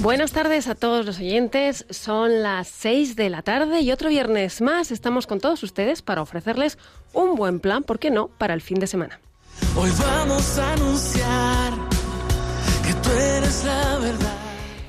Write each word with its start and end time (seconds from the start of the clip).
Buenas 0.00 0.32
tardes 0.32 0.68
a 0.68 0.74
todos 0.74 1.06
los 1.06 1.18
oyentes. 1.18 1.86
Son 1.88 2.42
las 2.42 2.68
6 2.68 3.16
de 3.16 3.30
la 3.30 3.42
tarde 3.42 3.80
y 3.80 3.90
otro 3.90 4.10
viernes 4.10 4.60
más 4.60 4.90
estamos 4.90 5.26
con 5.26 5.40
todos 5.40 5.62
ustedes 5.62 6.02
para 6.02 6.22
ofrecerles 6.22 6.78
un 7.12 7.36
buen 7.36 7.60
plan, 7.60 7.82
¿por 7.82 7.98
qué 7.98 8.10
no?, 8.10 8.28
para 8.28 8.54
el 8.54 8.60
fin 8.60 8.78
de 8.78 8.86
semana. 8.86 9.20
Hoy 9.76 9.90
vamos 9.98 10.58
a 10.58 10.72
anunciar 10.72 11.72
que 12.86 12.92
tú 12.94 13.10
eres 13.10 13.64
la 13.64 13.98
verdad. 13.98 14.34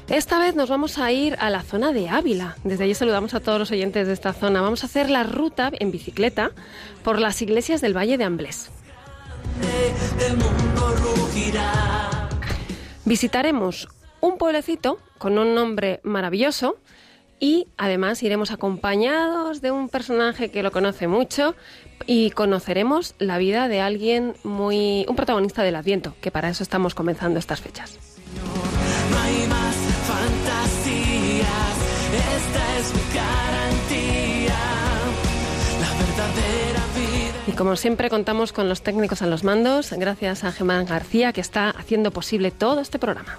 Esta 0.08 0.38
vez 0.38 0.54
nos 0.54 0.70
vamos 0.70 1.00
a 1.00 1.12
ir 1.12 1.36
a 1.40 1.50
la 1.50 1.62
zona 1.62 1.92
de 1.92 2.10
Ávila. 2.10 2.58
Desde 2.64 2.84
allí 2.84 2.94
saludamos 2.94 3.34
a 3.34 3.40
todos 3.40 3.58
los 3.58 3.72
oyentes 3.72 4.06
de 4.06 4.14
esta 4.14 4.34
zona. 4.34 4.62
Vamos 4.62 4.84
a 4.84 4.86
hacer 4.86 5.10
la 5.10 5.24
ruta 5.24 5.72
en 5.80 5.92
bicicleta 5.92 6.52
por 7.04 7.20
las 7.20 7.42
iglesias 7.42 7.82
del 7.82 7.98
Valle 7.98 8.18
de 8.18 8.24
Amblés. 8.24 8.70
Visitaremos 13.06 13.88
un 14.26 14.38
pueblecito 14.38 14.98
con 15.20 15.38
un 15.38 15.54
nombre 15.54 16.00
maravilloso 16.04 16.78
y 17.40 17.68
además 17.78 18.24
iremos 18.24 18.50
acompañados 18.52 19.62
de 19.62 19.70
un 19.70 19.88
personaje 19.88 20.50
que 20.50 20.64
lo 20.64 20.72
conoce 20.72 21.08
mucho 21.08 21.56
y 22.08 22.32
conoceremos 22.32 23.14
la 23.20 23.38
vida 23.38 23.68
de 23.68 23.82
alguien 23.82 24.36
muy 24.44 25.06
un 25.08 25.16
protagonista 25.16 25.62
del 25.62 25.76
Adviento, 25.76 26.16
que 26.22 26.32
para 26.32 26.50
eso 26.50 26.64
estamos 26.64 26.96
comenzando 26.96 27.38
estas 27.38 27.62
fechas. 27.62 28.00
No 29.12 29.18
hay 29.20 29.48
más 29.48 29.76
fantasías. 30.08 31.46
Esta 32.38 32.78
es 32.80 32.96
mi 32.96 33.14
garantía. 33.14 34.58
La 35.82 35.92
verdadera 36.00 36.84
vida. 36.96 37.44
Y 37.48 37.52
como 37.52 37.76
siempre 37.76 38.10
contamos 38.10 38.54
con 38.54 38.70
los 38.70 38.82
técnicos 38.82 39.22
a 39.22 39.28
los 39.28 39.44
mandos, 39.44 39.92
gracias 39.92 40.44
a 40.44 40.52
Germán 40.52 40.86
García 40.86 41.32
que 41.32 41.42
está 41.42 41.70
haciendo 41.70 42.12
posible 42.12 42.50
todo 42.50 42.80
este 42.80 42.98
programa. 42.98 43.38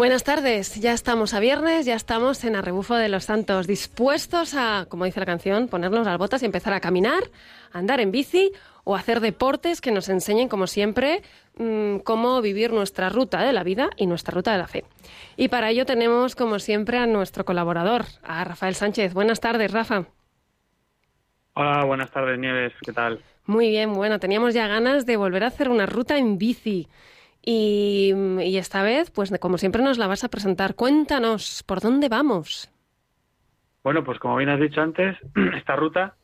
Buenas 0.00 0.24
tardes, 0.24 0.80
ya 0.80 0.94
estamos 0.94 1.34
a 1.34 1.40
viernes, 1.40 1.84
ya 1.84 1.94
estamos 1.94 2.42
en 2.44 2.56
Arrebufo 2.56 2.94
de 2.94 3.10
los 3.10 3.24
Santos, 3.24 3.66
dispuestos 3.66 4.54
a, 4.54 4.86
como 4.88 5.04
dice 5.04 5.20
la 5.20 5.26
canción, 5.26 5.68
ponernos 5.68 6.06
las 6.06 6.16
botas 6.16 6.42
y 6.42 6.46
empezar 6.46 6.72
a 6.72 6.80
caminar, 6.80 7.22
andar 7.70 8.00
en 8.00 8.10
bici 8.10 8.50
o 8.84 8.96
hacer 8.96 9.20
deportes 9.20 9.82
que 9.82 9.92
nos 9.92 10.08
enseñen, 10.08 10.48
como 10.48 10.66
siempre, 10.66 11.20
mm, 11.58 11.98
cómo 11.98 12.40
vivir 12.40 12.72
nuestra 12.72 13.10
ruta 13.10 13.42
de 13.42 13.52
la 13.52 13.62
vida 13.62 13.90
y 13.98 14.06
nuestra 14.06 14.32
ruta 14.32 14.52
de 14.52 14.56
la 14.56 14.68
fe. 14.68 14.84
Y 15.36 15.48
para 15.48 15.68
ello 15.68 15.84
tenemos, 15.84 16.34
como 16.34 16.60
siempre, 16.60 16.96
a 16.96 17.04
nuestro 17.04 17.44
colaborador, 17.44 18.06
a 18.22 18.42
Rafael 18.44 18.76
Sánchez. 18.76 19.12
Buenas 19.12 19.40
tardes, 19.40 19.70
Rafa. 19.70 20.06
Hola, 21.52 21.84
buenas 21.84 22.10
tardes, 22.10 22.38
Nieves. 22.38 22.72
¿Qué 22.80 22.94
tal? 22.94 23.20
Muy 23.44 23.68
bien, 23.68 23.92
bueno, 23.92 24.18
teníamos 24.18 24.54
ya 24.54 24.66
ganas 24.66 25.04
de 25.04 25.18
volver 25.18 25.44
a 25.44 25.48
hacer 25.48 25.68
una 25.68 25.84
ruta 25.84 26.16
en 26.16 26.38
bici. 26.38 26.88
Y, 27.52 28.14
y 28.44 28.58
esta 28.58 28.84
vez, 28.84 29.10
pues 29.10 29.36
como 29.40 29.58
siempre, 29.58 29.82
nos 29.82 29.98
la 29.98 30.06
vas 30.06 30.22
a 30.22 30.28
presentar. 30.28 30.76
Cuéntanos, 30.76 31.64
¿por 31.66 31.80
dónde 31.80 32.08
vamos? 32.08 32.70
Bueno, 33.82 34.04
pues 34.04 34.20
como 34.20 34.36
bien 34.36 34.50
has 34.50 34.60
dicho 34.60 34.80
antes, 34.80 35.16
esta 35.56 35.74
ruta 35.74 36.14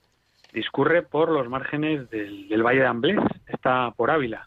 discurre 0.53 1.03
por 1.03 1.33
los 1.33 1.49
márgenes 1.49 2.09
del, 2.11 2.49
del 2.49 2.63
Valle 2.63 2.83
de 2.83 2.87
Amblés, 2.87 3.19
está 3.49 3.91
por 3.97 4.13
Ávila. 4.13 4.47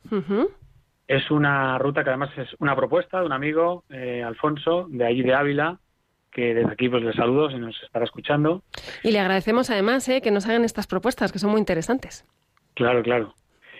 Es 1.05 1.29
una 1.29 1.77
ruta 1.79 2.05
que 2.05 2.11
además 2.11 2.29
es 2.37 2.47
una 2.59 2.77
propuesta 2.77 3.19
de 3.19 3.25
un 3.25 3.33
amigo, 3.33 3.83
eh, 3.89 4.23
Alfonso, 4.25 4.87
de 4.89 5.05
allí 5.05 5.21
de 5.21 5.33
Ávila, 5.33 5.79
que 6.31 6.53
desde 6.53 6.71
aquí 6.71 6.87
pues 6.87 7.03
le 7.03 7.11
saludo 7.11 7.49
si 7.49 7.57
nos 7.57 7.75
estará 7.83 8.05
escuchando. 8.05 8.63
Y 9.03 9.11
le 9.11 9.19
agradecemos 9.19 9.69
además 9.69 10.07
eh, 10.07 10.21
que 10.21 10.31
nos 10.31 10.47
hagan 10.47 10.63
estas 10.63 10.87
propuestas, 10.87 11.33
que 11.33 11.39
son 11.39 11.51
muy 11.51 11.59
interesantes. 11.59 12.25
Claro, 12.73 13.03
claro. 13.03 13.35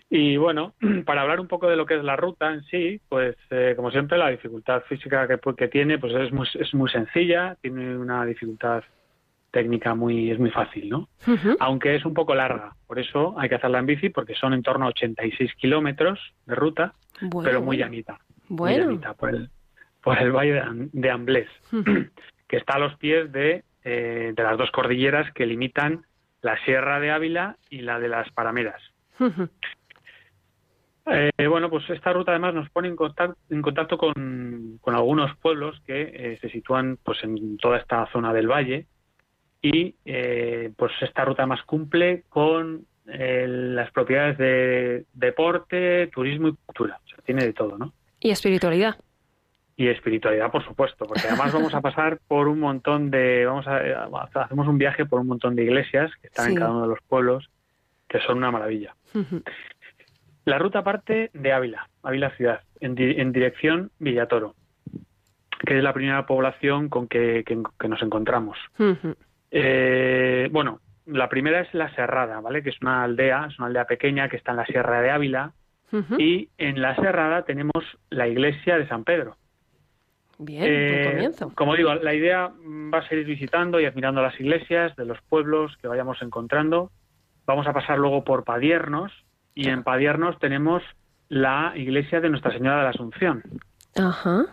Y 0.10 0.38
bueno, 0.38 0.74
para 1.06 1.22
hablar 1.22 1.40
un 1.40 1.48
poco 1.48 1.70
de 1.70 1.76
lo 1.76 1.86
que 1.86 1.96
es 1.96 2.04
la 2.04 2.16
ruta 2.16 2.52
en 2.54 2.64
sí, 2.64 3.00
pues 3.10 3.36
eh, 3.52 3.74
como 3.76 3.92
siempre 3.92 4.18
la 4.18 4.30
dificultad 4.30 4.82
física 4.84 5.28
que, 5.28 5.40
que 5.56 5.68
tiene 5.68 6.00
pues 6.00 6.14
es 6.14 6.32
muy, 6.32 6.48
es 6.56 6.74
muy 6.74 6.90
sencilla, 6.90 7.56
tiene 7.62 7.98
una 7.98 8.26
dificultad 8.26 8.84
técnica 9.52 9.96
muy 9.96 10.30
es 10.30 10.38
muy 10.40 10.52
fácil, 10.52 10.90
¿no? 10.90 11.10
Aunque 11.60 11.96
es 11.96 12.06
un 12.06 12.14
poco 12.14 12.36
larga, 12.36 12.76
por 12.86 13.00
eso 13.00 13.34
hay 13.38 13.50
que 13.50 13.56
hacerla 13.56 13.80
en 13.80 13.88
bici 13.88 14.10
porque 14.10 14.36
son 14.36 14.54
en 14.54 14.62
torno 14.62 14.86
a 14.86 14.90
86 14.90 15.54
kilómetros 15.56 16.20
de 16.46 16.54
ruta, 16.56 16.94
Bueno, 17.22 17.48
pero 17.50 17.60
muy 17.60 17.78
bueno. 17.78 17.86
llanita, 17.86 18.20
muy 18.48 18.58
Bueno. 18.58 18.86
llanita 18.86 19.14
por 19.16 19.30
el 19.32 19.50
por 20.04 20.18
el 20.20 20.32
valle 20.32 20.54
de, 20.54 20.60
Am- 20.62 20.90
de 20.94 21.10
Amblés, 21.12 21.50
que 22.48 22.58
está 22.58 22.76
a 22.76 22.80
los 22.80 22.96
pies 22.98 23.32
de 23.32 23.64
eh, 23.84 24.34
de 24.36 24.44
las 24.44 24.58
dos 24.58 24.70
cordilleras 24.72 25.32
que 25.34 25.46
limitan 25.48 26.04
la 26.42 26.58
Sierra 26.64 27.00
de 27.00 27.10
Ávila 27.12 27.58
y 27.72 27.82
la 27.82 28.00
de 28.00 28.08
las 28.10 28.30
Parameras. 28.32 28.82
Ujú. 29.20 29.50
Eh, 31.12 31.48
bueno, 31.48 31.70
pues 31.70 31.90
esta 31.90 32.14
ruta 32.14 32.32
además 32.32 32.54
nos 32.54 32.70
pone 32.70 32.88
en 32.88 32.96
contacto, 32.96 33.38
en 33.50 33.62
contacto 33.62 33.98
con, 33.98 34.78
con 34.82 34.96
algunos 34.96 35.36
pueblos 35.38 35.82
que 35.86 36.02
eh, 36.02 36.38
se 36.42 36.50
sitúan 36.50 36.98
pues 37.04 37.24
en 37.24 37.58
toda 37.58 37.78
esta 37.78 38.06
zona 38.12 38.34
del 38.34 38.48
valle 38.48 38.86
y 39.62 39.96
eh, 40.06 40.72
pues 40.78 40.92
esta 41.02 41.26
ruta 41.26 41.42
además 41.44 41.64
cumple 41.64 42.24
con 42.30 42.86
eh, 43.08 43.46
las 43.48 43.92
propiedades 43.92 44.38
de 44.38 45.06
deporte, 45.14 46.08
turismo 46.14 46.50
y 46.50 46.56
cultura. 46.66 47.00
O 47.04 47.08
sea, 47.10 47.18
tiene 47.26 47.44
de 47.46 47.54
todo, 47.54 47.78
¿no? 47.78 47.94
Y 48.20 48.30
espiritualidad. 48.32 48.96
Y 49.76 49.88
espiritualidad, 49.88 50.52
por 50.52 50.64
supuesto, 50.66 51.06
porque 51.06 51.28
además 51.28 51.54
vamos 51.54 51.74
a 51.74 51.80
pasar 51.82 52.20
por 52.28 52.48
un 52.50 52.60
montón 52.60 53.10
de, 53.10 53.46
vamos 53.46 53.66
a, 53.66 53.80
hacemos 54.44 54.68
un 54.68 54.78
viaje 54.78 55.06
por 55.06 55.22
un 55.22 55.28
montón 55.28 55.56
de 55.56 55.64
iglesias 55.64 56.12
que 56.22 56.28
están 56.28 56.48
Sí. 56.48 56.52
en 56.52 56.60
cada 56.60 56.72
uno 56.72 56.82
de 56.82 56.88
los 56.90 57.00
pueblos, 57.08 57.50
que 58.10 58.20
son 58.20 58.38
una 58.40 58.52
maravilla. 58.52 58.94
Ujú. 59.16 59.42
La 60.50 60.58
ruta 60.58 60.84
parte 60.84 61.30
de 61.34 61.54
Ávila, 61.54 61.88
Ávila 62.04 62.32
ciudad, 62.32 62.62
en, 62.80 62.96
di- 62.96 63.20
en 63.20 63.32
dirección 63.32 63.92
Villatoro, 64.00 64.56
que 65.66 65.78
es 65.78 65.84
la 65.84 65.94
primera 65.94 66.26
población 66.26 66.90
con 66.90 67.08
que, 67.08 67.44
que- 67.46 67.62
que 67.80 67.88
nos 67.88 68.02
encontramos. 68.02 68.58
Eh, 69.52 70.48
bueno, 70.52 70.80
la 71.06 71.28
primera 71.30 71.62
es 71.62 71.74
La 71.74 71.94
Serrada, 71.96 72.40
¿vale? 72.42 72.62
Que 72.64 72.70
es 72.70 72.82
una 72.82 73.04
aldea, 73.04 73.48
es 73.50 73.58
una 73.60 73.68
aldea 73.68 73.86
pequeña 73.86 74.30
que 74.30 74.38
está 74.38 74.52
en 74.52 74.58
la 74.58 74.66
Sierra 74.66 75.02
de 75.02 75.12
Ávila, 75.12 75.54
y 76.20 76.50
en 76.60 76.82
La 76.82 76.96
Serrada 76.96 77.44
tenemos 77.46 77.84
la 78.12 78.28
iglesia 78.28 78.78
de 78.78 78.88
San 78.88 79.04
Pedro. 79.04 79.38
Bien, 80.38 80.64
Eh, 80.68 81.10
comienzo. 81.12 81.52
Como 81.56 81.76
digo, 81.76 81.94
la 81.96 82.14
idea 82.14 82.52
va 82.94 83.00
a 83.00 83.08
ser 83.08 83.18
ir 83.20 83.26
visitando 83.26 83.80
y 83.80 83.86
admirando 83.86 84.22
las 84.22 84.40
iglesias 84.40 84.96
de 84.96 85.06
los 85.06 85.20
pueblos 85.24 85.76
que 85.82 85.88
vayamos 85.88 86.22
encontrando. 86.22 86.92
Vamos 87.48 87.66
a 87.68 87.74
pasar 87.74 87.98
luego 87.98 88.24
por 88.24 88.44
Padiernos 88.44 89.12
y 89.60 89.70
en 89.70 89.84
Padiernos 89.84 90.38
tenemos 90.40 90.84
la 91.28 91.74
iglesia 91.76 92.22
de 92.22 92.30
Nuestra 92.30 92.52
Señora 92.52 92.78
de 92.78 92.84
la 92.84 92.90
Asunción. 92.90 93.44
Ajá. 93.98 94.46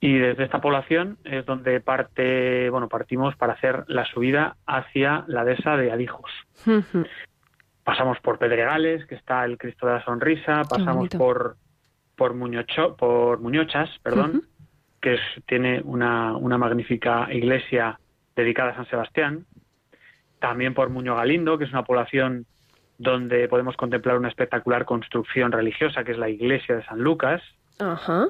Y 0.00 0.16
desde 0.18 0.44
esta 0.44 0.60
población 0.60 1.18
es 1.24 1.44
donde 1.44 1.80
parte, 1.80 2.70
bueno, 2.70 2.88
partimos 2.88 3.36
para 3.36 3.52
hacer 3.52 3.84
la 3.88 4.04
subida 4.06 4.56
hacia 4.66 5.24
la 5.26 5.44
dehesa 5.44 5.76
de 5.76 5.92
Alijos. 5.92 6.30
Ujú. 6.66 7.04
Pasamos 7.84 8.18
por 8.20 8.38
Pedregales, 8.38 9.04
que 9.06 9.14
está 9.14 9.44
el 9.44 9.58
Cristo 9.58 9.86
de 9.86 9.94
la 9.94 10.04
Sonrisa, 10.04 10.62
pasamos 10.68 11.08
por 11.18 11.56
por, 12.16 12.34
Muñocho, 12.34 12.96
por 12.96 13.40
Muñochas, 13.40 13.88
perdón, 14.02 14.42
que 15.00 15.14
es- 15.14 15.44
tiene 15.46 15.80
una, 15.82 16.36
una 16.36 16.58
magnífica 16.58 17.28
iglesia 17.32 17.98
dedicada 18.36 18.72
a 18.72 18.74
San 18.76 18.86
Sebastián. 18.90 19.46
También 20.38 20.74
por 20.74 20.90
Muño 20.90 21.16
Galindo, 21.16 21.56
que 21.56 21.64
es 21.64 21.70
una 21.72 21.84
población 21.84 22.44
donde 23.00 23.48
podemos 23.48 23.78
contemplar 23.78 24.18
una 24.18 24.28
espectacular 24.28 24.84
construcción 24.84 25.52
religiosa, 25.52 26.04
que 26.04 26.12
es 26.12 26.18
la 26.18 26.28
iglesia 26.28 26.76
de 26.76 26.84
San 26.84 27.00
Lucas. 27.00 27.40
Ajá. 27.78 28.26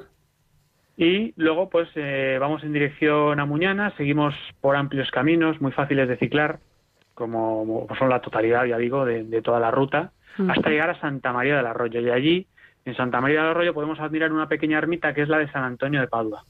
Y 0.96 1.34
luego, 1.37 1.69
pues, 1.69 1.88
eh, 1.96 2.37
vamos 2.38 2.62
en 2.62 2.72
dirección 2.72 3.40
a 3.40 3.46
Muñana, 3.46 3.93
seguimos 3.96 4.32
por 4.61 4.76
amplios 4.76 5.11
caminos, 5.11 5.61
muy 5.61 5.72
fáciles 5.72 6.06
de 6.08 6.17
ciclar, 6.19 6.61
como, 7.14 7.88
son 7.99 8.11
la 8.11 8.20
totalidad, 8.20 8.64
ya 8.64 8.78
digo, 8.78 9.05
de, 9.05 9.25
de 9.25 9.43
toda 9.43 9.58
la 9.58 9.72
ruta, 9.72 10.12
hasta 10.49 10.70
llegar 10.70 10.90
a 10.90 11.00
Santa 11.00 11.32
María 11.32 11.56
del 11.56 11.67
Arroyo. 11.67 12.00
Y 12.00 12.11
allí, 12.11 12.46
en 12.84 12.94
Santa 12.94 13.20
María 13.20 13.40
del 13.40 13.50
Arroyo, 13.50 13.75
podemos 13.75 13.99
admirar 13.99 14.32
una 14.32 14.46
pequeña 14.46 14.78
ermita 14.78 15.14
que 15.14 15.22
es 15.22 15.28
la 15.28 15.38
de 15.38 15.50
San 15.50 15.64
Antonio 15.64 16.00
de 16.00 16.06
Padua, 16.06 16.44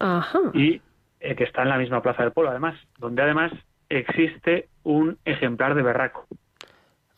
Ajá. 0.00 0.40
y 0.54 0.82
eh, 1.20 1.36
que 1.36 1.44
está 1.44 1.62
en 1.62 1.68
la 1.68 1.78
misma 1.78 2.02
plaza 2.02 2.24
del 2.24 2.32
pueblo, 2.32 2.50
además, 2.50 2.74
donde 2.98 3.22
además 3.22 3.52
existe 3.88 4.68
un 4.82 5.18
ejemplar 5.24 5.76
de 5.76 5.82
berraco. 5.82 6.26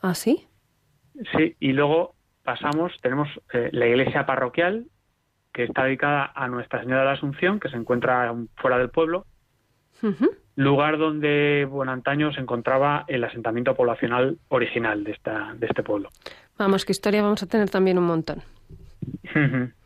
¿Ah, 0.06 0.14
sí? 0.14 0.47
Sí, 1.37 1.56
y 1.58 1.73
luego 1.73 2.14
pasamos, 2.44 2.93
tenemos 3.03 3.29
eh, 3.53 3.70
la 3.73 3.88
iglesia 3.88 4.25
parroquial, 4.25 4.87
que 5.53 5.64
está 5.64 5.85
dedicada 5.85 6.31
a 6.32 6.47
Nuestra 6.47 6.81
Señora 6.81 7.00
de 7.00 7.06
la 7.06 7.12
Asunción, 7.12 7.58
que 7.58 7.69
se 7.69 7.76
encuentra 7.76 8.32
fuera 8.56 8.79
del 8.79 8.91
pueblo, 8.91 9.26
lugar 10.55 10.97
donde, 10.97 11.67
bueno, 11.69 11.91
antaño 11.91 12.32
se 12.32 12.41
encontraba 12.41 13.05
el 13.08 13.25
asentamiento 13.25 13.75
poblacional 13.75 14.38
original 14.49 15.03
de, 15.03 15.11
esta, 15.12 15.55
de 15.55 15.67
este 15.67 15.82
pueblo. 15.82 16.11
Vamos, 16.56 16.85
que 16.85 16.93
historia 16.93 17.23
vamos 17.23 17.43
a 17.43 17.47
tener 17.47 17.69
también 17.69 17.99
un 17.99 18.05
montón. 18.05 18.43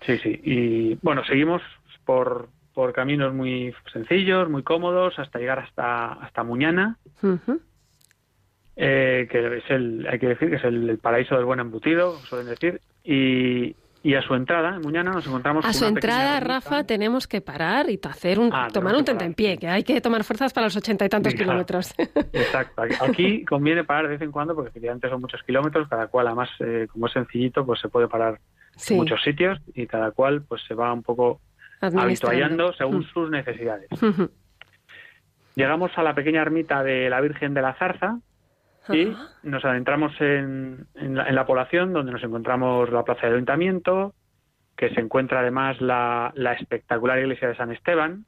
Sí, 0.02 0.18
sí. 0.18 0.40
Y 0.44 0.94
bueno, 0.96 1.24
seguimos 1.24 1.62
por, 2.04 2.50
por 2.74 2.92
caminos 2.92 3.32
muy 3.32 3.74
sencillos, 3.90 4.50
muy 4.50 4.64
cómodos, 4.64 5.18
hasta 5.18 5.38
llegar 5.38 5.60
hasta, 5.60 6.12
hasta 6.12 6.42
Muñana, 6.42 6.98
eh, 8.82 9.28
que 9.30 9.58
es 9.58 9.64
el, 9.68 10.06
hay 10.10 10.18
que 10.18 10.28
decir 10.28 10.48
que 10.48 10.56
es 10.56 10.64
el, 10.64 10.98
paraíso 10.98 11.36
del 11.36 11.44
buen 11.44 11.60
embutido, 11.60 12.16
suelen 12.20 12.48
decir, 12.48 12.80
y, 13.04 13.76
y 14.02 14.14
a 14.14 14.22
su 14.22 14.34
entrada, 14.34 14.76
en 14.76 14.80
Muñana, 14.80 15.10
nos 15.10 15.26
encontramos. 15.26 15.66
A 15.66 15.74
su 15.74 15.84
entrada, 15.84 16.40
Rafa, 16.40 16.84
tenemos 16.84 17.28
que 17.28 17.42
parar 17.42 17.90
y 17.90 18.00
hacer 18.02 18.38
un, 18.38 18.48
ah, 18.54 18.68
tomar 18.72 18.94
un 18.96 19.34
pie, 19.34 19.58
que 19.58 19.68
hay 19.68 19.82
que 19.82 20.00
tomar 20.00 20.24
fuerzas 20.24 20.54
para 20.54 20.68
los 20.68 20.76
ochenta 20.78 21.04
y 21.04 21.10
tantos 21.10 21.34
kilómetros. 21.34 21.92
Exacto. 22.32 22.82
Aquí 23.06 23.44
conviene 23.44 23.84
parar 23.84 24.04
de 24.04 24.12
vez 24.12 24.22
en 24.22 24.32
cuando, 24.32 24.54
porque 24.54 24.70
efectivamente 24.70 25.10
son 25.10 25.20
muchos 25.20 25.42
kilómetros, 25.42 25.86
cada 25.86 26.06
cual, 26.06 26.28
además, 26.28 26.48
eh, 26.60 26.86
como 26.90 27.06
es 27.06 27.12
sencillito, 27.12 27.66
pues 27.66 27.80
se 27.80 27.90
puede 27.90 28.08
parar 28.08 28.40
en 28.88 28.96
muchos 28.96 29.22
sitios 29.22 29.60
y 29.74 29.86
cada 29.86 30.12
cual 30.12 30.40
pues 30.48 30.62
se 30.66 30.72
va 30.72 30.90
un 30.90 31.02
poco 31.02 31.42
habituallando 31.82 32.72
según 32.72 33.04
sus 33.04 33.30
necesidades. 33.30 33.90
Llegamos 35.54 35.90
a 35.96 36.02
la 36.02 36.14
pequeña 36.14 36.40
ermita 36.40 36.82
de 36.82 37.10
la 37.10 37.20
Virgen 37.20 37.52
de 37.52 37.60
la 37.60 37.74
Zarza, 37.74 38.18
y 38.88 39.14
nos 39.42 39.64
adentramos 39.64 40.12
en, 40.20 40.86
la, 40.94 41.46
población 41.46 41.92
donde 41.92 42.12
nos 42.12 42.22
encontramos 42.22 42.90
la 42.90 43.04
plaza 43.04 43.26
del 43.26 43.36
ayuntamiento, 43.36 44.14
que 44.76 44.90
se 44.94 45.00
encuentra 45.00 45.40
además 45.40 45.80
la, 45.80 46.32
espectacular 46.58 47.18
iglesia 47.18 47.48
de 47.48 47.56
San 47.56 47.70
Esteban. 47.70 48.24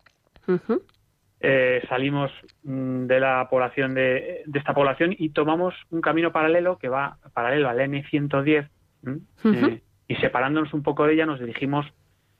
Eh, 1.44 1.82
salimos 1.88 2.30
mm, 2.62 3.06
de 3.06 3.18
la 3.18 3.48
población 3.50 3.94
de, 3.94 4.44
esta 4.54 4.74
población 4.74 5.14
y 5.18 5.30
tomamos 5.30 5.74
un 5.90 6.00
camino 6.00 6.30
paralelo 6.30 6.78
que 6.78 6.88
va 6.88 7.18
paralelo 7.34 7.68
al 7.68 7.78
N110 7.78 8.68
eh, 9.44 9.82
y 10.06 10.14
separándonos 10.16 10.72
un 10.72 10.84
poco 10.84 11.04
de 11.04 11.14
ella 11.14 11.26
nos 11.26 11.40
dirigimos 11.40 11.84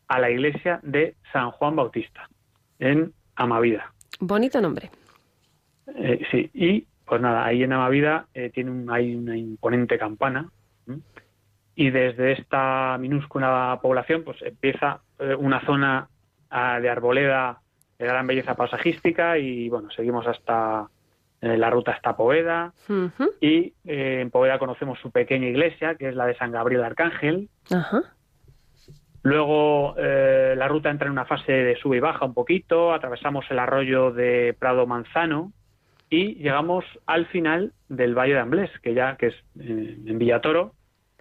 a 0.07 0.21
la 0.21 0.31
iglesia 0.31 0.79
de 0.85 1.17
San 1.33 1.51
Juan 1.51 1.75
Bautista 1.75 2.29
en 2.79 3.13
Amavida. 3.35 3.93
Bonito 4.21 4.61
nombre. 4.61 4.91
Eh, 5.97 6.21
sí, 6.31 6.51
y 6.55 6.87
pues 7.05 7.21
nada, 7.21 7.45
ahí 7.45 7.63
en 7.63 7.73
Amavida 7.73 8.27
eh, 8.35 8.51
tiene 8.51 8.71
un, 8.71 8.91
hay 8.91 9.15
una 9.15 9.37
imponente 9.37 9.99
campana 9.99 10.51
y 11.75 11.91
desde 11.91 12.33
esta 12.33 12.97
minúscula 12.99 13.79
población 13.83 14.23
pues 14.25 14.41
empieza 14.43 15.01
eh, 15.19 15.35
una 15.35 15.65
zona 15.65 16.09
ah, 16.51 16.81
de 16.81 16.91
arboleda 16.91 17.61
de 17.99 18.07
gran 18.07 18.27
belleza 18.27 18.55
paisajística 18.55 19.39
y 19.39 19.69
bueno, 19.69 19.91
seguimos 19.91 20.27
hasta 20.27 20.89
eh, 21.41 21.57
la 21.57 21.71
ruta 21.71 21.93
hasta 21.93 22.17
Poveda. 22.17 22.73
Y 23.41 23.75
en 23.85 24.31
Poveda 24.31 24.59
conocemos 24.59 24.99
su 25.01 25.11
pequeña 25.11 25.47
iglesia 25.47 25.95
que 25.95 26.09
es 26.09 26.15
la 26.15 26.27
de 26.27 26.37
San 26.37 26.53
Gabriel 26.53 26.85
Arcángel. 26.85 27.49
Luego 29.23 29.95
la 29.97 30.67
ruta 30.69 30.91
entra 30.91 31.07
en 31.07 31.13
una 31.13 31.25
fase 31.25 31.53
de 31.53 31.77
sube 31.77 31.99
y 31.99 32.01
baja 32.01 32.25
un 32.25 32.35
poquito, 32.35 32.93
atravesamos 32.93 33.45
el 33.51 33.61
arroyo 33.61 34.11
de 34.11 34.57
Prado 34.59 34.85
Manzano, 34.87 35.53
y 36.13 36.35
llegamos 36.35 36.85
al 37.07 37.25
final 37.29 37.73
del 37.89 38.15
Valle 38.15 38.35
de 38.35 38.41
Amblés, 38.41 38.71
que 38.83 38.93
ya 38.93 39.17
que 39.17 39.29
es 39.29 39.35
eh, 39.59 39.97
en 40.07 40.19
Villatoro. 40.19 40.75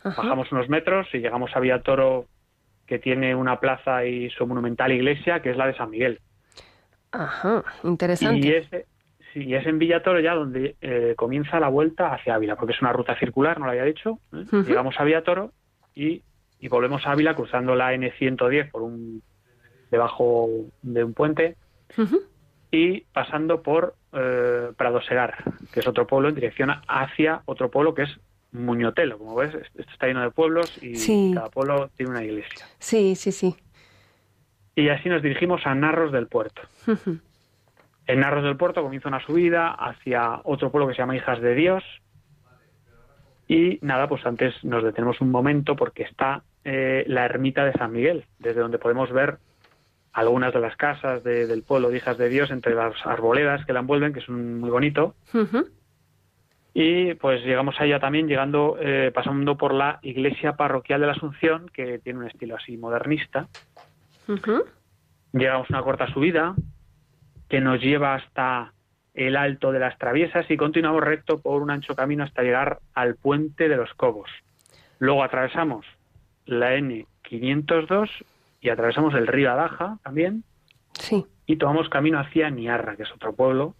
Bajamos 0.03 0.51
unos 0.51 0.67
metros 0.67 1.07
y 1.13 1.19
llegamos 1.19 1.55
a 1.55 1.61
Villatoro, 1.61 2.25
que 2.85 2.99
tiene 2.99 3.33
una 3.33 3.61
plaza 3.61 4.03
y 4.05 4.29
su 4.31 4.45
monumental 4.45 4.91
iglesia, 4.91 5.41
que 5.41 5.51
es 5.51 5.55
la 5.55 5.67
de 5.67 5.77
San 5.77 5.91
Miguel. 5.91 6.19
Ajá, 7.13 7.63
interesante. 7.85 8.45
Y 8.45 8.51
es, 8.51 8.67
sí, 9.33 9.55
es 9.55 9.65
en 9.65 9.79
Villatoro 9.79 10.19
ya 10.19 10.33
donde 10.33 10.75
eh, 10.81 11.13
comienza 11.15 11.61
la 11.61 11.69
vuelta 11.69 12.13
hacia 12.13 12.35
Ávila, 12.35 12.57
porque 12.57 12.73
es 12.73 12.81
una 12.81 12.91
ruta 12.91 13.17
circular, 13.17 13.59
no 13.59 13.67
lo 13.67 13.71
había 13.71 13.85
dicho. 13.85 14.19
¿eh? 14.33 14.44
Llegamos 14.67 14.95
a 14.99 15.05
Villatoro 15.05 15.53
y, 15.95 16.21
y, 16.59 16.67
volvemos 16.67 17.07
a 17.07 17.13
Ávila 17.13 17.33
cruzando 17.33 17.75
la 17.75 17.94
N110 17.94 18.69
por 18.69 18.81
un 18.81 19.23
debajo 19.89 20.49
de 20.81 21.05
un 21.05 21.13
puente 21.13 21.55
y 22.71 23.01
pasando 23.13 23.61
por 23.61 23.95
eh, 24.13 24.71
Prado 24.75 25.01
Segar, 25.01 25.43
que 25.73 25.79
es 25.79 25.87
otro 25.87 26.07
pueblo 26.07 26.29
en 26.29 26.35
dirección 26.35 26.71
hacia 26.87 27.41
otro 27.45 27.69
pueblo 27.69 27.93
que 27.93 28.03
es 28.03 28.19
Muñotelo. 28.51 29.17
Como 29.17 29.35
ves, 29.35 29.55
esto 29.55 29.91
está 29.91 30.07
lleno 30.07 30.21
de 30.21 30.31
pueblos 30.31 30.77
y 30.81 31.33
cada 31.33 31.49
pueblo 31.49 31.89
tiene 31.95 32.11
una 32.11 32.23
iglesia. 32.23 32.65
Sí, 32.79 33.15
sí, 33.15 33.31
sí. 33.31 33.55
Y 34.75 34.89
así 34.89 35.09
nos 35.09 35.21
dirigimos 35.21 35.65
a 35.65 35.75
Narros 35.75 36.11
del 36.11 36.27
Puerto. 36.27 36.61
en 38.07 38.19
Narros 38.19 38.43
del 38.43 38.57
Puerto 38.57 38.81
comienza 38.83 39.09
una 39.09 39.25
subida 39.25 39.71
hacia 39.71 40.41
otro 40.43 40.71
pueblo 40.71 40.87
que 40.87 40.95
se 40.95 40.99
llama 40.99 41.15
Hijas 41.15 41.41
de 41.41 41.55
Dios. 41.55 41.83
Y 43.47 43.79
nada, 43.81 44.07
pues 44.07 44.25
antes 44.25 44.53
nos 44.63 44.83
detenemos 44.83 45.19
un 45.21 45.29
momento 45.29 45.75
porque 45.75 46.03
está 46.03 46.43
eh, 46.63 47.03
la 47.07 47.25
ermita 47.25 47.65
de 47.65 47.73
San 47.73 47.91
Miguel, 47.91 48.25
desde 48.39 48.61
donde 48.61 48.79
podemos 48.79 49.11
ver 49.11 49.39
algunas 50.13 50.53
de 50.53 50.59
las 50.59 50.75
casas 50.75 51.23
del 51.23 51.63
pueblo 51.63 51.89
de 51.89 51.97
Hijas 51.97 52.17
de 52.17 52.29
Dios 52.29 52.51
entre 52.51 52.75
las 52.75 52.93
arboledas 53.05 53.65
que 53.65 53.73
la 53.73 53.79
envuelven, 53.79 54.13
que 54.13 54.19
es 54.19 54.29
muy 54.29 54.69
bonito. 54.69 55.15
Y 56.73 57.13
pues 57.15 57.43
llegamos 57.43 57.79
allá 57.79 57.99
también, 57.99 58.27
llegando, 58.27 58.77
eh, 58.79 59.11
pasando 59.13 59.57
por 59.57 59.73
la 59.73 59.99
iglesia 60.01 60.53
parroquial 60.53 61.01
de 61.01 61.07
la 61.07 61.13
Asunción, 61.13 61.69
que 61.73 61.99
tiene 61.99 62.19
un 62.19 62.27
estilo 62.27 62.55
así 62.55 62.77
modernista. 62.77 63.47
Llegamos 65.33 65.69
a 65.69 65.73
una 65.73 65.83
corta 65.83 66.07
subida 66.13 66.55
que 67.49 67.59
nos 67.59 67.81
lleva 67.81 68.15
hasta 68.15 68.73
el 69.13 69.35
alto 69.35 69.73
de 69.73 69.79
las 69.79 69.97
traviesas 69.97 70.49
y 70.49 70.55
continuamos 70.55 71.03
recto 71.03 71.41
por 71.41 71.61
un 71.61 71.69
ancho 71.69 71.95
camino 71.95 72.23
hasta 72.23 72.43
llegar 72.43 72.79
al 72.93 73.15
puente 73.15 73.67
de 73.67 73.75
los 73.75 73.93
Cobos. 73.95 74.29
Luego 74.99 75.23
atravesamos 75.23 75.85
la 76.45 76.77
N502 76.77 78.09
y 78.61 78.69
atravesamos 78.69 79.13
el 79.15 79.27
río 79.27 79.51
Adaja 79.51 79.97
también. 80.03 80.43
Sí. 80.93 81.25
Y 81.47 81.57
tomamos 81.57 81.89
camino 81.89 82.19
hacia 82.19 82.49
Niarra, 82.49 82.95
que 82.95 83.03
es 83.03 83.11
otro 83.11 83.33
pueblo. 83.33 83.75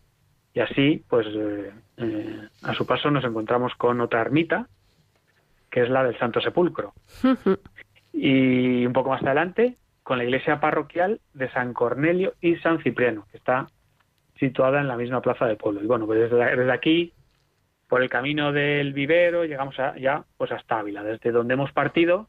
Y 0.54 0.60
así, 0.60 1.06
pues, 1.08 1.28
eh, 1.28 1.72
eh, 1.98 2.48
a 2.64 2.74
su 2.74 2.86
paso 2.86 3.10
nos 3.12 3.24
encontramos 3.24 3.74
con 3.76 4.02
otra 4.02 4.22
ermita, 4.22 4.68
que 5.70 5.84
es 5.84 5.90
la 5.90 6.04
del 6.04 6.18
Santo 6.18 6.42
Sepulcro. 6.42 6.94
y 8.12 8.86
un 8.86 8.92
poco 8.92 9.12
más 9.12 9.24
adelante, 9.24 9.78
con 10.04 10.18
la 10.18 10.26
iglesia 10.26 10.60
parroquial 10.60 11.22
de 11.34 11.50
San 11.52 11.74
Cornelio 11.74 12.34
y 12.42 12.56
San 12.58 12.82
Cipriano, 12.82 13.26
que 13.32 13.38
está 13.38 13.68
situada 14.38 14.82
en 14.82 14.88
la 14.88 14.98
misma 14.98 15.22
plaza 15.22 15.46
del 15.46 15.58
pueblo. 15.58 15.82
Y 15.84 15.88
bueno, 15.88 16.08
pues 16.08 16.20
desde, 16.20 16.58
desde 16.58 16.74
aquí, 16.74 17.14
por 17.88 18.02
el 18.02 18.10
camino 18.10 18.52
del 18.52 18.94
vivero, 18.94 19.46
llegamos 19.46 19.76
ya 20.00 20.26
pues 20.38 20.52
hasta 20.52 20.80
Ávila, 20.80 21.04
desde 21.04 21.32
donde 21.32 21.54
hemos 21.54 21.72
partido 21.72 22.28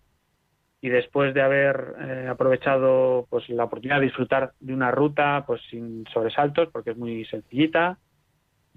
y 0.83 0.89
después 0.89 1.33
de 1.33 1.41
haber 1.41 1.95
eh, 2.01 2.27
aprovechado 2.29 3.27
pues 3.31 3.49
la 3.49 3.65
oportunidad 3.65 4.01
de 4.01 4.07
disfrutar 4.07 4.53
de 4.61 4.75
una 4.75 4.91
ruta 4.91 5.45
pues 5.47 5.63
sin 5.71 6.05
sobresaltos 6.13 6.69
porque 6.73 6.91
es 6.91 6.99
muy 6.99 7.25
sencillita 7.27 7.99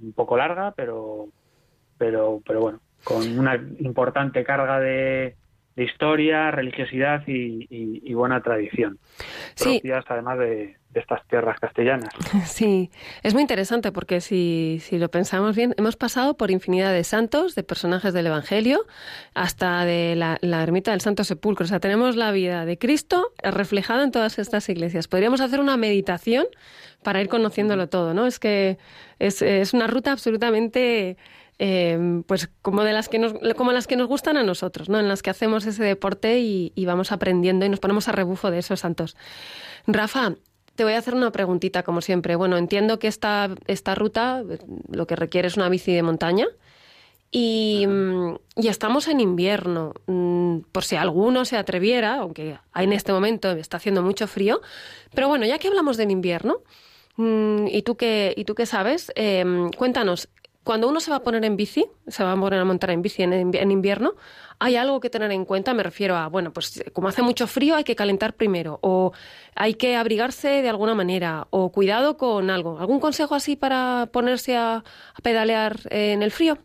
un 0.01 0.13
poco 0.13 0.37
larga 0.37 0.71
pero 0.77 1.27
pero 1.97 2.41
pero 2.45 2.61
bueno 2.61 2.79
con 3.03 3.37
una 3.37 3.55
importante 3.79 4.43
carga 4.43 4.79
de, 4.79 5.35
de 5.75 5.83
historia 5.83 6.51
religiosidad 6.51 7.23
y, 7.27 8.13
buena 8.13 8.41
tradición 8.41 8.97
sí. 9.55 9.81
además 10.07 10.39
de, 10.39 10.77
de 10.95 11.01
estas 11.01 11.27
tierras 11.27 11.59
castellanas. 11.59 12.09
Sí, 12.45 12.89
es 13.21 13.33
muy 13.33 13.41
interesante 13.41 13.91
porque 13.91 14.21
si, 14.21 14.79
si, 14.81 14.97
lo 14.97 15.11
pensamos 15.11 15.55
bien, 15.55 15.75
hemos 15.77 15.97
pasado 15.97 16.37
por 16.37 16.49
infinidad 16.49 16.93
de 16.93 17.03
santos, 17.03 17.53
de 17.53 17.63
personajes 17.63 18.13
del 18.13 18.27
Evangelio, 18.27 18.85
hasta 19.33 19.83
de 19.85 20.15
la, 20.15 20.39
ermita 20.63 20.91
del 20.91 21.01
Santo 21.01 21.23
Sepulcro. 21.23 21.65
O 21.65 21.67
sea, 21.67 21.79
tenemos 21.79 22.15
la 22.15 22.31
vida 22.31 22.65
de 22.65 22.77
Cristo 22.77 23.33
reflejada 23.43 24.03
en 24.03 24.11
todas 24.11 24.39
estas 24.39 24.67
iglesias. 24.69 25.07
Podríamos 25.07 25.41
hacer 25.41 25.59
una 25.59 25.75
meditación 25.75 26.45
para 27.03 27.21
ir 27.21 27.27
conociéndolo 27.27 27.89
todo, 27.89 28.13
¿no? 28.13 28.25
Es 28.25 28.39
que 28.39 28.77
es, 29.19 29.41
es 29.41 29.73
una 29.73 29.87
ruta 29.87 30.11
absolutamente... 30.11 31.17
Eh, 31.57 32.21
pues 32.27 32.49
como 32.61 32.83
de 32.83 32.91
las 32.91 33.07
que 33.07 33.17
nos 33.17 33.33
como 33.55 33.71
las 33.71 33.87
que 33.87 33.95
nos 33.95 34.07
gustan 34.07 34.35
a 34.35 34.43
nosotros, 34.43 34.89
¿no? 34.89 34.99
En 34.99 35.07
las 35.07 35.23
que 35.23 35.29
hacemos 35.29 35.65
ese 35.65 35.83
deporte 35.83 36.39
y, 36.39 36.73
y 36.75 36.85
vamos 36.85 37.13
aprendiendo 37.13 37.65
y 37.65 37.69
nos 37.69 37.79
ponemos 37.79 38.09
a 38.09 38.11
rebufo 38.11 38.51
de 38.51 38.59
esos 38.59 38.81
santos. 38.81 39.15
Rafa, 39.87 40.35
te 40.75 40.83
voy 40.83 40.93
a 40.93 40.97
hacer 40.97 41.15
una 41.15 41.31
preguntita, 41.31 41.83
como 41.83 42.01
siempre. 42.01 42.35
Bueno, 42.35 42.57
entiendo 42.57 42.99
que 42.99 43.07
esta, 43.07 43.49
esta 43.67 43.95
ruta 43.95 44.43
lo 44.91 45.07
que 45.07 45.15
requiere 45.15 45.47
es 45.47 45.57
una 45.57 45.69
bici 45.69 45.93
de 45.93 46.03
montaña. 46.03 46.47
Y, 47.31 47.85
mm, 47.87 48.35
estamos 48.57 49.07
en 49.07 49.19
invierno. 49.19 49.93
Mm, 50.05 50.59
por 50.71 50.83
si 50.83 50.95
alguno 50.95 51.45
se 51.45 51.57
atreviera, 51.57 52.15
aunque 52.15 52.57
en 52.75 52.93
este 52.93 53.13
momento 53.13 53.51
está 53.51 53.77
haciendo 53.77 54.03
mucho 54.03 54.27
frío. 54.27 54.61
Pero 55.13 55.27
bueno, 55.27 55.45
ya 55.45 55.57
que 55.59 55.69
hablamos 55.69 55.97
del 55.97 56.11
invierno, 56.11 56.57
mm, 57.15 57.67
y 57.67 57.81
tú 57.83 57.95
que, 57.95 58.33
y 58.35 58.43
tú 58.45 58.53
que 58.53 58.65
sabes, 58.65 59.11
em, 59.15 59.71
cuéntanos, 59.71 60.29
cuando 60.65 60.89
uno 60.89 60.99
se 60.99 61.11
va 61.11 61.17
a 61.17 61.23
poner 61.23 61.45
en 61.45 61.55
bici, 61.55 61.85
se 62.07 62.23
va 62.23 62.31
a 62.31 62.35
poner 62.35 62.59
a 62.59 62.65
montar 62.65 62.89
en 62.89 63.03
bici 63.03 63.21
en, 63.21 63.71
invierno, 63.71 64.15
hay 64.59 64.75
algo 64.77 64.99
que 64.99 65.11
tener 65.11 65.31
en 65.31 65.45
cuenta, 65.45 65.75
me 65.75 65.83
refiero 65.83 66.15
a, 66.15 66.27
bueno, 66.27 66.51
pues 66.53 66.83
como 66.91 67.07
hace 67.07 67.21
mucho 67.21 67.45
frío 67.45 67.75
hay 67.75 67.83
que 67.83 67.95
calentar 67.95 68.33
primero, 68.33 68.79
o 68.81 69.13
hay 69.55 69.75
que 69.75 69.95
abrigarse 69.95 70.63
de 70.63 70.69
alguna 70.69 70.95
manera, 70.95 71.45
o 71.51 71.71
cuidado 71.71 72.17
con 72.17 72.49
algo. 72.49 72.79
¿Algún 72.79 72.99
consejo 72.99 73.35
así 73.35 73.55
para 73.55 74.09
ponerse 74.11 74.57
a, 74.57 74.83
pedalear 75.21 75.75
en 75.91 76.23
el 76.23 76.31
frío? 76.31 76.57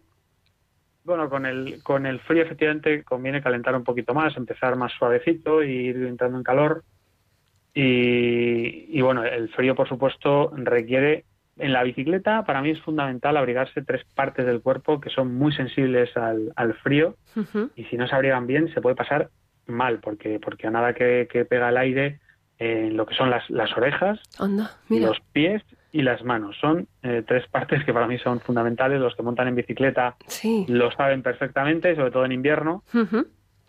Bueno, 1.04 1.28
con 1.28 1.44
el, 1.44 1.82
con 1.82 2.06
el 2.06 2.20
frío 2.20 2.44
efectivamente 2.44 3.04
conviene 3.04 3.42
calentar 3.42 3.76
un 3.76 3.84
poquito 3.84 4.14
más, 4.14 4.34
empezar 4.34 4.76
más 4.76 4.92
suavecito 4.92 5.62
y 5.62 5.72
ir 5.72 5.96
entrando 5.96 6.38
en 6.38 6.44
calor. 6.44 6.84
Y 7.74 9.00
bueno, 9.02 9.24
el 9.24 9.50
frío, 9.50 9.74
por 9.74 9.88
supuesto, 9.88 10.52
requiere 10.56 11.26
en 11.60 11.72
la 11.72 11.82
bicicleta 11.82 12.44
para 12.44 12.62
mí 12.62 12.70
es 12.70 12.80
fundamental 12.80 13.36
abrigarse 13.36 13.82
tres 13.82 14.02
partes 14.14 14.46
del 14.46 14.60
cuerpo 14.60 15.00
que 15.00 15.10
son 15.10 15.34
muy 15.34 15.52
sensibles 15.52 16.16
al, 16.16 16.52
al 16.56 16.74
frío 16.74 17.14
y 17.76 17.84
si 17.84 17.96
no 17.96 18.06
se 18.08 18.14
abrigan 18.14 18.46
bien 18.46 18.72
se 18.74 18.80
puede 18.80 18.96
pasar 18.96 19.28
mal 19.66 20.00
porque 20.00 20.40
porque 20.40 20.66
a 20.66 20.70
nada 20.70 20.94
que, 20.94 21.28
que 21.30 21.44
pega 21.44 21.68
el 21.68 21.76
aire 21.76 22.18
en 22.58 22.96
lo 22.96 23.06
que 23.06 23.14
son 23.14 23.30
las, 23.30 23.48
las 23.48 23.74
orejas, 23.76 24.20
Anda, 24.38 24.70
los 24.88 25.18
pies 25.32 25.62
y 25.92 26.02
las 26.02 26.22
manos. 26.22 26.56
Son 26.60 26.86
eh, 27.02 27.22
tres 27.26 27.46
partes 27.48 27.82
que 27.84 27.92
para 27.94 28.06
mí 28.06 28.18
son 28.18 28.38
fundamentales. 28.40 29.00
Los 29.00 29.16
que 29.16 29.22
montan 29.22 29.48
en 29.48 29.54
bicicleta 29.54 30.16
Sí. 30.26 30.66
lo 30.68 30.90
saben 30.92 31.22
perfectamente, 31.22 31.96
sobre 31.96 32.10
todo 32.10 32.26
en 32.26 32.32
invierno. 32.32 32.84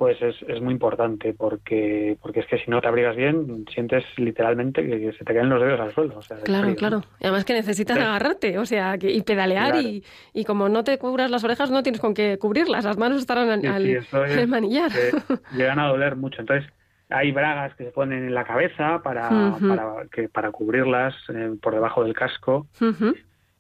Pues 0.01 0.19
es, 0.19 0.35
es 0.47 0.59
muy 0.63 0.73
importante 0.73 1.35
porque 1.35 2.17
porque 2.23 2.39
es 2.39 2.47
que 2.47 2.57
si 2.57 2.71
no 2.71 2.81
te 2.81 2.87
abrigas 2.87 3.15
bien, 3.15 3.65
sientes 3.71 4.03
literalmente 4.17 4.83
que, 4.83 5.13
se 5.13 5.23
te 5.23 5.31
caen 5.31 5.47
los 5.47 5.61
dedos 5.61 5.79
al 5.79 5.93
suelo. 5.93 6.17
o 6.17 6.21
sea, 6.23 6.37
del 6.37 6.45
Claro, 6.47 6.63
frío, 6.69 6.71
¿no? 6.73 6.75
claro. 6.79 7.01
Y 7.19 7.25
además 7.25 7.45
que 7.45 7.53
necesitas 7.53 7.97
Sí. 7.97 8.01
agarrarte, 8.03 8.57
o 8.57 8.65
sea, 8.65 8.97
que, 8.97 9.11
y 9.11 9.21
pedalear 9.21 9.73
Claro. 9.73 9.87
y, 9.87 10.03
y 10.33 10.43
como 10.43 10.69
no 10.69 10.83
te 10.83 10.97
cubras 10.97 11.29
las 11.29 11.43
orejas 11.43 11.69
no 11.69 11.83
tienes 11.83 12.01
con 12.01 12.15
qué 12.15 12.39
cubrirlas, 12.39 12.83
las 12.83 12.97
manos 12.97 13.19
estarán 13.19 13.47
al, 13.51 13.61
Sí, 13.61 13.67
al- 13.67 13.83
sí, 13.83 13.91
eso 13.91 14.25
es- 14.25 14.39
al 14.39 14.47
manillar. 14.47 14.89
llegan 15.55 15.77
a 15.77 15.87
doler 15.89 16.15
mucho. 16.15 16.41
Entonces, 16.41 16.67
hay 17.09 17.31
bragas 17.31 17.75
que 17.75 17.83
se 17.83 17.91
ponen 17.91 18.25
en 18.25 18.33
la 18.33 18.43
cabeza 18.43 19.01
para, 19.03 19.29
para, 19.29 20.07
que, 20.11 20.29
para 20.29 20.49
cubrirlas 20.51 21.13
eh, 21.29 21.51
por 21.61 21.75
debajo 21.75 22.03
del 22.03 22.15
casco 22.15 22.65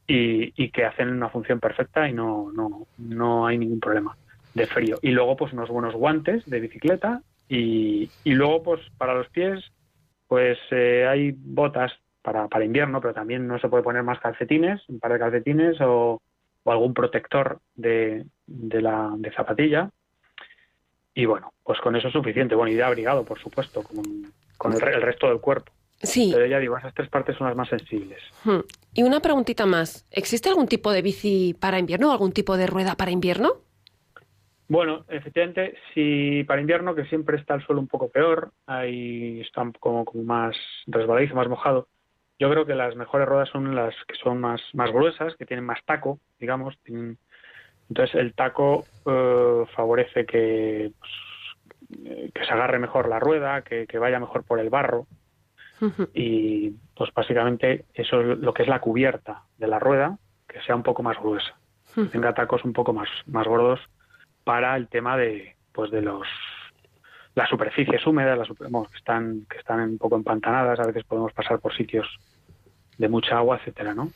y, 0.07 0.51
y 0.63 0.71
que 0.71 0.85
hacen 0.85 1.09
una 1.09 1.29
función 1.29 1.59
perfecta 1.59 2.09
y 2.09 2.13
no, 2.13 2.51
no, 2.51 2.87
no 2.97 3.45
hay 3.45 3.59
ningún 3.59 3.79
problema 3.79 4.17
de 4.53 4.67
frío. 4.67 4.97
Y 5.01 5.11
luego, 5.11 5.35
pues 5.35 5.53
unos 5.53 5.69
buenos 5.69 5.93
guantes 5.93 6.45
de 6.45 6.59
bicicleta 6.59 7.21
y, 7.47 8.09
y 8.23 8.33
luego, 8.33 8.63
pues 8.63 8.81
para 8.97 9.13
los 9.13 9.27
pies, 9.29 9.63
pues 10.27 10.57
eh, 10.71 11.07
hay 11.09 11.33
botas 11.35 11.91
para, 12.21 12.47
para 12.47 12.65
invierno, 12.65 13.01
pero 13.01 13.13
también 13.13 13.47
no 13.47 13.59
se 13.59 13.67
puede 13.67 13.83
poner 13.83 14.03
más 14.03 14.19
calcetines, 14.19 14.81
un 14.87 14.99
par 14.99 15.13
de 15.13 15.19
calcetines 15.19 15.81
o, 15.81 16.21
o 16.63 16.71
algún 16.71 16.93
protector 16.93 17.59
de, 17.75 18.25
de 18.45 18.81
la 18.81 19.13
de 19.17 19.31
zapatilla. 19.31 19.89
Y 21.13 21.25
bueno, 21.25 21.51
pues 21.63 21.79
con 21.81 21.95
eso 21.95 22.07
es 22.07 22.13
suficiente. 22.13 22.55
Bueno, 22.55 22.71
y 22.71 22.75
de 22.75 22.83
abrigado, 22.83 23.25
por 23.25 23.39
supuesto, 23.39 23.83
con, 23.83 24.31
con 24.57 24.73
el, 24.73 24.81
el 24.81 25.01
resto 25.01 25.27
del 25.27 25.39
cuerpo. 25.39 25.73
Sí. 26.03 26.31
Pero 26.33 26.45
ya 26.47 26.57
digo, 26.57 26.77
esas 26.77 26.93
tres 26.93 27.09
partes 27.09 27.35
son 27.37 27.47
las 27.47 27.55
más 27.55 27.69
sensibles. 27.69 28.19
Hmm. 28.43 28.61
Y 28.93 29.03
una 29.03 29.19
preguntita 29.19 29.65
más. 29.65 30.07
¿Existe 30.09 30.49
algún 30.49 30.67
tipo 30.67 30.91
de 30.91 31.01
bici 31.01 31.55
para 31.59 31.77
invierno 31.79 32.09
o 32.09 32.11
algún 32.11 32.31
tipo 32.31 32.57
de 32.57 32.65
rueda 32.65 32.95
para 32.95 33.11
invierno? 33.11 33.57
Bueno, 34.71 35.03
efectivamente, 35.09 35.75
si 35.93 36.45
para 36.45 36.61
invierno, 36.61 36.95
que 36.95 37.03
siempre 37.03 37.35
está 37.35 37.55
el 37.55 37.65
suelo 37.65 37.81
un 37.81 37.89
poco 37.89 38.09
peor, 38.09 38.53
ahí 38.65 39.41
está 39.41 39.69
como, 39.81 40.05
como 40.05 40.23
más 40.23 40.55
resbaladizo, 40.87 41.35
más 41.35 41.49
mojado, 41.49 41.89
yo 42.39 42.49
creo 42.49 42.65
que 42.65 42.73
las 42.73 42.95
mejores 42.95 43.27
ruedas 43.27 43.49
son 43.49 43.75
las 43.75 43.93
que 44.07 44.15
son 44.15 44.39
más, 44.39 44.61
más 44.71 44.89
gruesas, 44.93 45.35
que 45.35 45.45
tienen 45.45 45.65
más 45.65 45.83
taco, 45.83 46.19
digamos. 46.39 46.79
tienen- 46.85 47.17
Entonces 47.89 48.15
el 48.15 48.33
taco 48.33 48.85
eh, 49.05 49.65
favorece 49.75 50.25
que, 50.25 50.93
pues, 50.97 51.11
eh, 52.05 52.31
que 52.33 52.45
se 52.45 52.53
agarre 52.53 52.79
mejor 52.79 53.09
la 53.09 53.19
rueda, 53.19 53.63
que, 53.63 53.85
que 53.87 53.99
vaya 53.99 54.21
mejor 54.21 54.45
por 54.45 54.61
el 54.61 54.69
barro. 54.69 55.05
Y 56.13 56.69
pues 56.95 57.13
básicamente 57.13 57.87
eso 57.93 58.21
es 58.21 58.37
lo 58.39 58.53
que 58.53 58.63
es 58.63 58.69
la 58.69 58.79
cubierta 58.79 59.43
de 59.57 59.67
la 59.67 59.79
rueda, 59.79 60.17
que 60.47 60.61
sea 60.61 60.77
un 60.77 60.83
poco 60.83 61.03
más 61.03 61.17
gruesa. 61.19 61.59
Que 61.93 62.05
tenga 62.05 62.33
tacos 62.33 62.63
un 62.63 62.71
poco 62.71 62.93
más, 62.93 63.09
más 63.25 63.45
gordos 63.45 63.81
para 64.43 64.75
el 64.75 64.87
tema 64.87 65.17
de 65.17 65.55
pues 65.71 65.91
de 65.91 66.01
los 66.01 66.27
las 67.33 67.49
superficies 67.49 68.05
húmedas, 68.05 68.37
las 68.37 68.47
que 68.47 68.97
están 68.97 69.45
que 69.49 69.57
están 69.57 69.79
un 69.81 69.97
poco 69.97 70.15
empantanadas, 70.15 70.79
a 70.79 70.87
veces 70.87 71.03
podemos 71.05 71.31
pasar 71.33 71.59
por 71.59 71.75
sitios 71.75 72.07
de 72.97 73.09
mucha 73.09 73.37
agua, 73.37 73.57
etcétera, 73.57 73.93
¿no? 73.93 74.11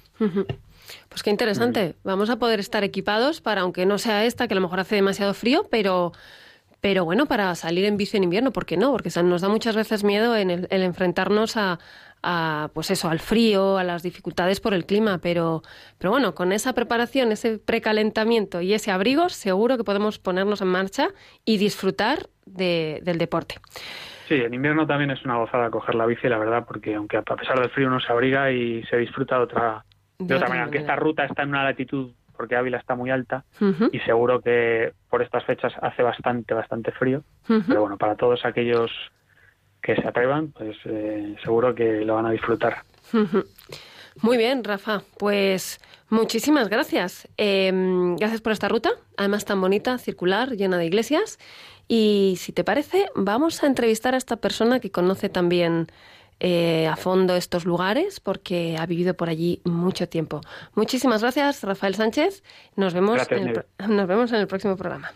Pues 1.10 1.24
qué 1.24 1.30
interesante. 1.30 1.96
Vamos 2.04 2.30
a 2.30 2.38
poder 2.38 2.60
estar 2.60 2.84
equipados 2.84 3.42
para, 3.42 3.62
aunque 3.62 3.86
no 3.86 3.98
sea 3.98 4.26
esta, 4.26 4.48
que 4.48 4.54
a 4.54 4.56
lo 4.56 4.62
mejor 4.62 4.80
hace 4.80 4.96
demasiado 4.96 5.34
frío, 5.34 5.66
pero, 5.72 6.12
pero 6.82 7.04
bueno, 7.04 7.26
para 7.26 7.56
salir 7.56 7.86
en 7.86 7.98
bici 7.98 8.18
en 8.18 8.26
invierno, 8.26 8.52
¿por 8.52 8.66
qué 8.66 8.78
no? 8.78 8.92
Porque 8.92 9.10
nos 9.24 9.42
da 9.42 9.50
muchas 9.50 9.76
veces 9.76 10.04
miedo 10.04 10.36
en 10.36 10.52
el, 10.52 10.68
el 10.70 10.84
enfrentarnos 10.84 11.58
a, 11.58 11.80
a, 12.28 12.70
pues 12.74 12.90
eso, 12.92 13.08
al 13.08 13.20
frío, 13.20 13.78
a 13.78 13.84
las 13.84 14.02
dificultades 14.04 14.60
por 14.60 14.74
el 14.74 14.86
clima, 14.86 15.20
pero, 15.20 15.62
pero 16.00 16.10
bueno, 16.12 16.34
con 16.34 16.52
esa 16.52 16.74
preparación, 16.74 17.32
ese 17.32 17.60
precalentamiento 17.60 18.62
y 18.62 18.74
ese 18.74 18.92
abrigo, 18.92 19.30
seguro 19.30 19.78
que 19.78 19.84
podemos 19.84 20.18
ponernos 20.18 20.62
en 20.62 20.68
marcha 20.70 21.10
y 21.46 21.58
disfrutar 21.58 22.28
de- 22.46 23.00
del 23.04 23.18
deporte. 23.20 23.56
Sí, 24.28 24.34
en 24.36 24.54
invierno 24.56 24.88
también 24.88 25.12
es 25.12 25.24
una 25.24 25.38
gozada 25.38 25.70
coger 25.70 25.94
la 25.96 26.08
bici, 26.08 26.28
la 26.28 26.40
verdad, 26.40 26.66
porque 26.68 26.96
aunque 26.96 27.18
a 27.18 27.22
pesar 27.22 27.60
del 27.60 27.70
frío 27.70 27.88
uno 27.88 28.00
se 28.00 28.12
abriga 28.12 28.52
y 28.52 28.84
se 28.86 28.98
disfruta 28.98 29.38
de 29.38 29.44
otra 29.44 29.86
de, 30.18 30.34
otra 30.34 30.48
manera, 30.48 30.64
aunque 30.64 30.80
esta 30.80 30.96
ruta 30.96 31.26
está 31.26 31.44
en 31.44 31.50
una 31.50 31.64
latitud 31.64 32.12
porque 32.36 32.56
Ávila 32.56 32.78
está 32.78 32.96
muy 32.96 33.12
alta 33.12 33.46
y 33.92 34.00
seguro 34.00 34.42
que 34.42 34.94
por 35.10 35.22
estas 35.22 35.44
fechas 35.46 35.74
hace 35.82 36.02
bastante 36.04 36.54
bastante 36.54 36.92
frío, 36.92 37.24
pero 37.68 37.82
bueno, 37.82 37.98
para 37.98 38.16
todos 38.16 38.44
aquellos 38.46 38.92
que 39.86 39.96
se 39.96 40.08
atrevan, 40.08 40.48
pues 40.52 40.76
eh, 40.86 41.36
seguro 41.44 41.76
que 41.76 42.04
lo 42.04 42.16
van 42.16 42.26
a 42.26 42.32
disfrutar. 42.32 42.84
Muy 44.22 44.38
bien, 44.38 44.64
Rafa. 44.64 45.04
Pues 45.18 45.80
muchísimas 46.10 46.70
gracias. 46.70 47.28
Eh, 47.38 47.72
gracias 48.18 48.42
por 48.42 48.54
esta 48.54 48.68
ruta, 48.70 48.92
además 49.18 49.46
tan 49.46 49.60
bonita, 49.62 49.98
circular, 49.98 50.52
llena 50.56 50.78
de 50.78 50.86
iglesias. 50.86 51.38
Y 51.88 52.36
si 52.40 52.52
te 52.52 52.64
parece, 52.64 53.08
vamos 53.16 53.62
a 53.64 53.68
entrevistar 53.68 54.14
a 54.16 54.18
esta 54.18 54.38
persona 54.38 54.80
que 54.80 54.90
conoce 54.90 55.30
también 55.30 55.88
eh, 56.40 56.88
a 56.88 56.96
fondo 56.96 57.36
estos 57.36 57.66
lugares 57.66 58.20
porque 58.20 58.76
ha 58.80 58.86
vivido 58.86 59.14
por 59.14 59.30
allí 59.30 59.62
mucho 59.66 60.08
tiempo. 60.10 60.42
Muchísimas 60.74 61.22
gracias, 61.22 61.62
Rafael 61.64 61.96
Sánchez. 61.96 62.44
Nos 62.76 62.94
vemos, 62.94 63.16
Gracias, 63.16 63.40
en, 63.40 63.48
el, 63.48 63.54
Nieves. 63.54 63.66
pro- 63.78 63.88
nos 63.96 64.08
vemos 64.08 64.32
en 64.32 64.40
el 64.40 64.48
próximo 64.48 64.76
programa. 64.78 65.12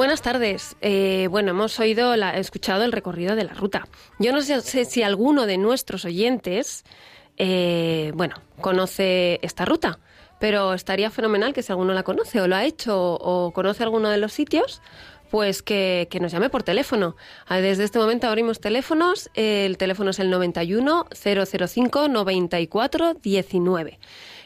Buenas 0.00 0.22
tardes. 0.22 0.76
Eh, 0.80 1.28
bueno, 1.30 1.50
hemos 1.50 1.78
oído, 1.78 2.16
la, 2.16 2.30
escuchado 2.38 2.84
el 2.84 2.90
recorrido 2.90 3.36
de 3.36 3.44
la 3.44 3.52
ruta. 3.52 3.86
Yo 4.18 4.32
no 4.32 4.40
sé, 4.40 4.86
si 4.86 5.02
alguno 5.02 5.44
de 5.44 5.58
nuestros 5.58 6.06
oyentes, 6.06 6.84
eh, 7.36 8.10
bueno, 8.14 8.36
conoce 8.62 9.40
esta 9.42 9.66
ruta, 9.66 9.98
pero 10.38 10.72
estaría 10.72 11.10
fenomenal 11.10 11.52
que 11.52 11.62
si 11.62 11.70
alguno 11.70 11.92
la 11.92 12.02
conoce 12.02 12.40
o 12.40 12.48
lo 12.48 12.56
ha 12.56 12.64
hecho 12.64 12.98
o, 12.98 13.48
o 13.48 13.52
conoce 13.52 13.82
alguno 13.82 14.08
de 14.08 14.16
los 14.16 14.32
sitios, 14.32 14.80
pues 15.30 15.62
que, 15.62 16.08
que 16.10 16.18
nos 16.18 16.32
llame 16.32 16.48
por 16.48 16.62
teléfono. 16.62 17.14
Ah, 17.46 17.60
Desde 17.60 17.84
este 17.84 17.98
momento 17.98 18.26
abrimos 18.26 18.58
teléfonos. 18.58 19.30
El 19.34 19.76
teléfono 19.76 20.12
es 20.12 20.18
el 20.18 20.30
91 20.30 21.08
005 21.12 22.08
94 22.08 23.14
19. 23.22 23.98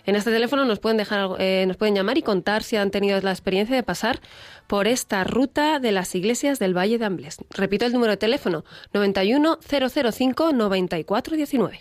En 0.07 0.17
este 0.17 0.31
teléfono 0.31 0.65
nos 0.65 0.81
pueden 0.81 0.99
dejar, 0.99 1.31
eh, 1.39 1.65
nos 1.67 1.77
pueden 1.77 1.95
llamar 1.95 2.19
y 2.19 2.23
contar 2.23 2.63
si 2.63 2.77
han 2.77 2.91
tenido 2.91 3.21
la 3.21 3.31
experiencia 3.31 3.75
de 3.75 3.83
pasar 3.83 4.21
por 4.67 4.87
esta 4.87 5.25
ruta 5.25 5.79
de 5.79 5.93
las 5.93 6.15
iglesias 6.15 6.59
del 6.59 6.77
Valle 6.77 6.99
de 6.99 7.05
Ambles. 7.07 7.39
Repito 7.51 7.87
el 7.87 7.93
número 7.93 8.11
de 8.13 8.17
teléfono 8.19 8.65
91 8.93 9.59
005 9.61 10.53
94 10.53 11.37
19. 11.37 11.79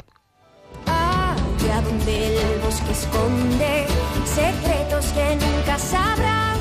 allá 0.86 1.82
donde 1.82 2.28
el 2.28 2.60
bosque 2.60 2.92
esconde 2.92 3.86
secretos 4.26 5.06
que 5.14 5.36
nunca 5.36 5.78
sabrás. 5.78 6.60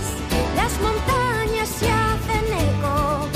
Las 0.56 0.72
montañas 0.80 1.68
se 1.68 1.88
hacen 1.90 2.44
eco 2.68 3.28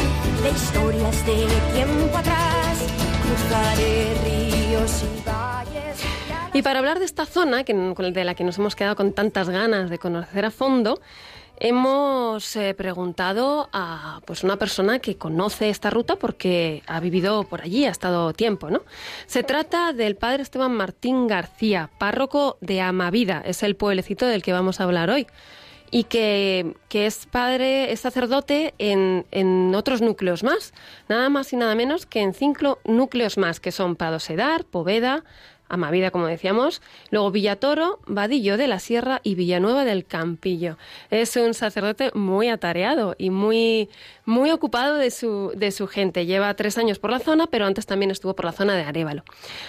de 0.42 0.50
historias 0.50 1.26
de 1.26 1.46
tiempo 1.74 2.18
atrás. 2.18 2.78
Cruzaré 3.22 4.14
ríos 4.24 5.02
y 5.02 5.28
valles. 5.28 5.55
Y 6.56 6.62
para 6.62 6.78
hablar 6.78 6.98
de 6.98 7.04
esta 7.04 7.26
zona, 7.26 7.64
que, 7.64 7.74
de 7.74 8.24
la 8.24 8.34
que 8.34 8.42
nos 8.42 8.56
hemos 8.56 8.74
quedado 8.74 8.96
con 8.96 9.12
tantas 9.12 9.50
ganas 9.50 9.90
de 9.90 9.98
conocer 9.98 10.46
a 10.46 10.50
fondo, 10.50 11.02
hemos 11.60 12.56
eh, 12.56 12.72
preguntado 12.72 13.68
a 13.74 14.22
pues 14.24 14.42
una 14.42 14.56
persona 14.56 14.98
que 14.98 15.18
conoce 15.18 15.68
esta 15.68 15.90
ruta 15.90 16.16
porque 16.16 16.82
ha 16.86 16.98
vivido 16.98 17.44
por 17.44 17.60
allí, 17.60 17.84
ha 17.84 17.90
estado 17.90 18.32
tiempo, 18.32 18.70
¿no? 18.70 18.80
Se 19.26 19.42
trata 19.42 19.92
del 19.92 20.16
padre 20.16 20.44
Esteban 20.44 20.72
Martín 20.72 21.26
García, 21.26 21.90
párroco 21.98 22.56
de 22.62 22.80
Amavida, 22.80 23.42
es 23.44 23.62
el 23.62 23.76
pueblecito 23.76 24.24
del 24.24 24.42
que 24.42 24.54
vamos 24.54 24.80
a 24.80 24.84
hablar 24.84 25.10
hoy. 25.10 25.26
y 25.90 26.04
que, 26.04 26.74
que 26.88 27.06
es 27.06 27.26
padre, 27.26 27.92
es 27.92 28.00
sacerdote 28.00 28.74
en, 28.78 29.24
en, 29.30 29.72
otros 29.74 30.00
núcleos 30.00 30.42
más, 30.42 30.74
nada 31.08 31.28
más 31.28 31.52
y 31.52 31.56
nada 31.56 31.76
menos 31.76 32.06
que 32.06 32.22
en 32.22 32.34
cinco 32.34 32.80
núcleos 32.84 33.38
más, 33.38 33.60
que 33.60 33.70
son 33.70 33.94
Pradosedar, 33.94 34.64
Poveda, 34.64 35.22
Amavida, 35.68 36.10
como 36.10 36.26
decíamos, 36.26 36.82
luego 37.10 37.30
Villatoro, 37.30 38.00
Vadillo 38.06 38.56
de 38.56 38.68
la 38.68 38.78
Sierra 38.78 39.20
y 39.22 39.34
Villanueva 39.34 39.84
del 39.84 40.04
Campillo. 40.04 40.78
Es 41.10 41.36
un 41.36 41.54
sacerdote 41.54 42.10
muy 42.14 42.48
atareado 42.48 43.14
y 43.18 43.30
muy, 43.30 43.88
muy 44.24 44.50
ocupado 44.50 44.96
de 44.96 45.10
su, 45.10 45.52
de 45.56 45.72
su 45.72 45.86
gente. 45.86 46.26
Lleva 46.26 46.54
tres 46.54 46.78
años 46.78 46.98
por 46.98 47.10
la 47.10 47.18
zona, 47.18 47.46
pero 47.46 47.66
antes 47.66 47.86
también 47.86 48.10
estuvo 48.10 48.34
por 48.34 48.44
la 48.44 48.52
zona 48.52 48.74
de 48.74 48.82
Arevalo. 48.82 49.24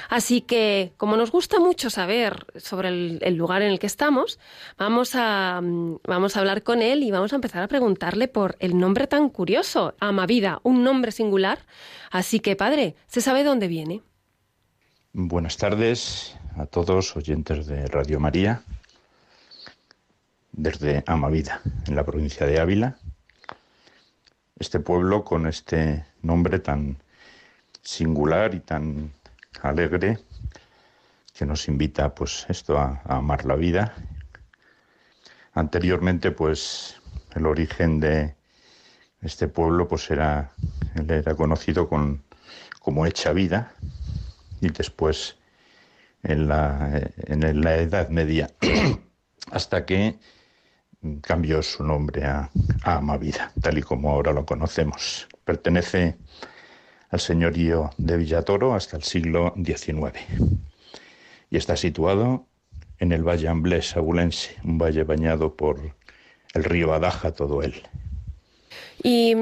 Así 0.10 0.42
que, 0.42 0.94
como 0.98 1.18
nos 1.18 1.32
gusta 1.32 1.60
mucho 1.60 1.89
saber 1.89 2.46
sobre 2.58 2.89
el, 2.89 3.36
lugar 3.36 3.62
en 3.62 3.72
el 3.72 3.80
que 3.80 3.88
estamos, 3.88 4.39
vamos 4.77 5.16
a, 5.16 5.62
vamos 5.62 6.36
a 6.36 6.39
hablar 6.39 6.63
con 6.63 6.82
él 6.82 7.04
y 7.04 7.12
vamos 7.12 7.34
a 7.34 7.36
empezar 7.36 7.63
a 7.63 7.68
preguntarle 7.68 8.27
por 8.27 8.56
el 8.60 8.77
nombre 8.77 9.08
tan 9.08 9.30
curioso, 9.30 9.96
Amavida, 10.00 10.60
un 10.63 10.84
nombre 10.84 11.12
singular. 11.12 11.60
Así 12.12 12.39
que, 12.39 12.56
padre, 12.56 12.96
¿se 13.08 13.22
sabe 13.22 13.44
dónde 13.44 13.68
viene? 13.68 14.01
Buenas 15.14 15.56
tardes 15.58 16.36
a 16.58 16.66
todos 16.66 17.16
oyentes 17.16 17.66
de 17.66 17.88
Radio 17.88 18.20
María 18.20 18.62
desde 20.52 21.04
Amavida, 21.08 21.62
en 21.88 21.96
la 21.96 22.04
provincia 22.04 22.46
de 22.46 22.60
Ávila. 22.60 23.00
Este 24.60 24.82
pueblo 24.82 25.24
con 25.24 25.48
este 25.48 26.06
nombre 26.22 26.60
tan 26.60 26.98
singular 27.82 28.54
y 28.54 28.60
tan 28.60 29.14
alegre 29.62 30.20
que 31.34 31.46
nos 31.46 31.70
invita 31.70 32.14
pues 32.14 32.46
esto 32.50 32.78
a, 32.78 33.02
amar 33.06 33.46
la 33.46 33.56
vida. 33.56 33.96
Anteriormente 35.54 36.32
pues 36.32 37.02
el 37.34 37.46
origen 37.46 38.02
de 38.02 38.36
este 39.22 39.48
pueblo 39.48 39.88
pues 39.88 40.12
era, 40.12 40.52
era 40.96 41.34
conocido 41.34 41.88
con, 41.88 42.24
como 42.82 43.06
Hecha 43.06 43.32
Vida, 43.32 43.74
y 44.62 44.70
después 44.70 45.38
en 46.24 46.48
la, 46.48 47.12
en 47.28 47.62
la 47.62 47.78
Edad 47.78 48.10
Media, 48.10 48.50
hasta 49.52 49.86
que 49.86 50.18
cambió 51.22 51.62
su 51.62 51.84
nombre 51.84 52.26
a, 52.26 52.50
Amavida, 52.84 53.52
tal 53.62 53.78
y 53.78 53.82
como 53.82 54.12
ahora 54.12 54.34
lo 54.34 54.46
conocemos. 54.46 55.28
Pertenece 55.44 56.18
al 57.10 57.20
señorío 57.20 57.92
de 57.98 58.18
Villatoro 58.18 58.74
hasta 58.74 58.98
el 58.98 59.04
siglo 59.04 59.54
XIX 59.64 60.18
y 61.50 61.58
está 61.58 61.78
situado 61.78 62.46
en 63.00 63.12
el 63.12 63.24
Valle 63.24 63.48
Amblés 63.48 63.96
Abulense, 63.96 64.56
un 64.64 64.78
valle 64.78 65.04
bañado 65.04 65.56
por 65.56 65.96
el 66.54 66.64
río 66.64 66.94
Adaja, 66.94 67.32
todo 67.32 67.62
él. 67.62 67.84
Y 69.04 69.36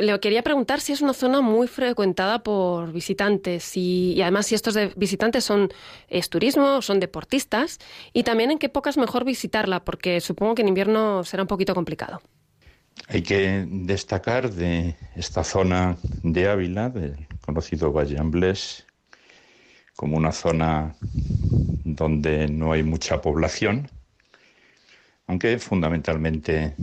le 0.00 0.18
quería 0.20 0.42
preguntar 0.42 0.80
si 0.80 0.92
es 0.92 1.02
una 1.02 1.12
zona 1.12 1.40
muy 1.40 1.68
frecuentada 1.68 2.42
por 2.42 2.92
visitantes 2.92 3.76
y, 3.76 4.20
además 4.22 4.46
si 4.46 4.54
estos 4.54 4.76
visitantes 4.96 5.44
son 5.44 5.70
es 6.08 6.28
turismo, 6.28 6.82
son 6.82 7.00
deportistas 7.00 7.78
y 8.12 8.22
también 8.22 8.50
en 8.50 8.58
qué 8.58 8.66
épocas 8.66 8.96
mejor 8.96 9.24
visitarla, 9.24 9.84
porque 9.84 10.20
supongo 10.20 10.54
que 10.54 10.62
en 10.62 10.68
invierno 10.68 11.24
será 11.24 11.42
un 11.42 11.48
poquito 11.48 11.74
complicado. 11.74 12.20
Hay 13.08 13.22
que 13.22 13.64
destacar 13.68 14.50
de 14.50 14.96
esta 15.14 15.44
zona 15.44 15.96
de 16.22 16.48
Ávila, 16.48 16.90
del 16.90 17.28
conocido 17.40 17.92
Valle 17.92 18.18
Amblés, 18.18 18.86
como 19.94 20.16
una 20.16 20.32
zona 20.32 20.94
donde 21.84 22.48
no 22.48 22.72
hay 22.72 22.82
mucha 22.82 23.20
población, 23.20 23.88
aunque 25.26 25.58
fundamentalmente 25.58 26.74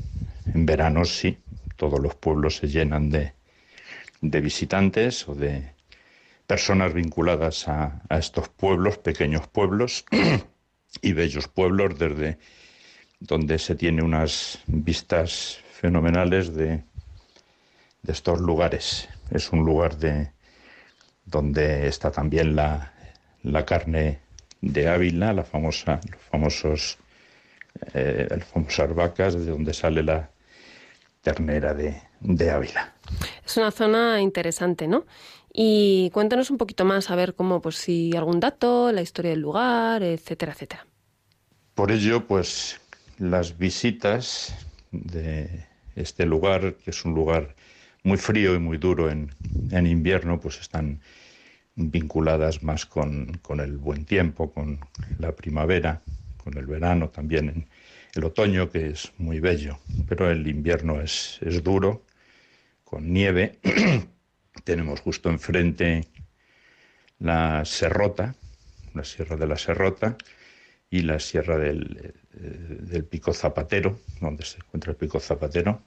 en 0.53 0.65
verano 0.65 1.05
sí, 1.05 1.37
todos 1.75 1.99
los 1.99 2.15
pueblos 2.15 2.57
se 2.57 2.67
llenan 2.67 3.09
de, 3.09 3.33
visitantes 4.21 5.27
o 5.27 5.35
de 5.35 5.71
personas 6.47 6.93
vinculadas 6.93 7.67
a, 7.67 8.01
estos 8.09 8.49
pueblos, 8.49 8.97
pequeños 8.97 9.47
pueblos 9.47 10.05
y 11.01 11.13
bellos 11.13 11.47
pueblos, 11.47 11.97
desde 11.99 12.37
donde 13.19 13.59
se 13.59 13.75
tiene 13.75 14.03
unas 14.03 14.59
vistas 14.67 15.59
fenomenales 15.71 16.53
de, 16.55 16.83
de 18.03 18.11
estos 18.11 18.39
lugares. 18.39 19.09
Es 19.31 19.51
un 19.51 19.65
lugar 19.65 19.97
de 19.97 20.31
donde 21.25 21.87
está 21.87 22.11
también 22.11 22.55
la, 22.55 22.93
la 23.43 23.65
carne 23.65 24.19
de 24.61 24.87
Ávila, 24.87 25.33
la 25.33 25.43
famosa, 25.43 25.99
los 26.11 26.21
famosos, 26.21 26.97
eh, 27.93 28.27
las 28.29 28.45
famosas 28.45 28.93
vacas, 28.93 29.33
de 29.33 29.45
donde 29.45 29.73
sale 29.73 30.03
la, 30.03 30.29
ternera 31.25 31.73
de, 31.73 31.99
de 32.21 32.51
Ávila. 32.51 32.93
Es 33.43 33.57
una 33.57 33.71
zona 33.71 34.21
interesante, 34.21 34.87
¿no? 34.87 35.05
Y 35.51 36.11
cuéntanos 36.13 36.51
un 36.51 36.57
poquito 36.57 36.85
más, 36.85 37.09
a 37.09 37.15
ver 37.15 37.33
cómo, 37.33 37.61
pues 37.61 37.77
si 37.77 38.15
algún 38.15 38.39
dato, 38.39 38.91
la 38.91 39.01
historia 39.01 39.31
del 39.31 39.41
lugar, 39.41 40.03
etcétera, 40.03 40.51
etcétera. 40.53 40.85
Por 41.73 41.91
ello, 41.91 42.27
pues 42.27 42.79
las 43.17 43.57
visitas 43.57 44.53
de 44.91 45.65
este 45.95 46.25
lugar, 46.27 46.75
que 46.75 46.91
es 46.91 47.03
un 47.05 47.15
lugar 47.15 47.55
muy 48.03 48.17
frío 48.17 48.53
y 48.53 48.59
muy 48.59 48.77
duro 48.77 49.09
en, 49.09 49.33
en 49.71 49.87
invierno, 49.87 50.39
pues 50.39 50.61
están 50.61 50.99
vinculadas 51.75 52.61
más 52.61 52.85
con, 52.85 53.39
con, 53.41 53.59
el 53.59 53.77
buen 53.77 54.05
tiempo, 54.05 54.51
con 54.51 54.79
la 55.17 55.31
primavera, 55.31 56.01
con 56.43 56.55
el 56.57 56.67
verano 56.67 57.09
también 57.09 57.49
en, 57.49 57.67
el 58.15 58.23
otoño, 58.23 58.71
que 58.71 58.87
es 58.87 59.11
muy 59.17 59.39
bello, 59.39 59.79
pero 60.07 60.31
el 60.31 60.47
invierno 60.47 61.01
es, 61.01 61.37
es 61.41 61.61
duro, 61.63 62.05
con 62.83 63.11
nieve. 63.11 63.59
Tenemos 64.63 65.01
justo 65.01 65.29
enfrente 65.29 66.07
la 67.19 67.65
Serrota, 67.65 68.35
la 68.93 69.03
Sierra 69.03 69.35
de 69.35 69.47
la 69.47 69.57
Serrota, 69.57 70.17
y 70.89 71.01
la 71.01 71.19
Sierra 71.19 71.57
del, 71.57 72.13
eh, 72.33 72.77
del 72.79 73.03
Pico 73.03 73.33
Zapatero, 73.33 73.99
donde 74.21 74.45
se 74.45 74.57
encuentra 74.57 74.91
el 74.91 74.97
Pico 74.97 75.19
Zapatero. 75.19 75.81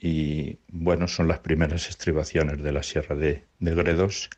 Y 0.00 0.58
bueno, 0.68 1.06
son 1.06 1.28
las 1.28 1.38
primeras 1.38 1.88
estribaciones 1.88 2.60
de 2.60 2.72
la 2.72 2.82
Sierra 2.82 3.14
de, 3.14 3.44
de 3.60 3.74
Gredos. 3.74 4.30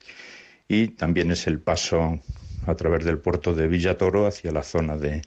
Y 0.69 0.89
también 0.89 1.31
es 1.31 1.47
el 1.47 1.59
paso 1.59 2.21
a 2.67 2.75
través 2.75 3.05
del 3.05 3.19
puerto 3.19 3.55
de 3.55 3.67
Villatoro 3.67 4.27
hacia 4.27 4.53
la 4.53 4.63
zona 4.63 4.97
de, 4.97 5.23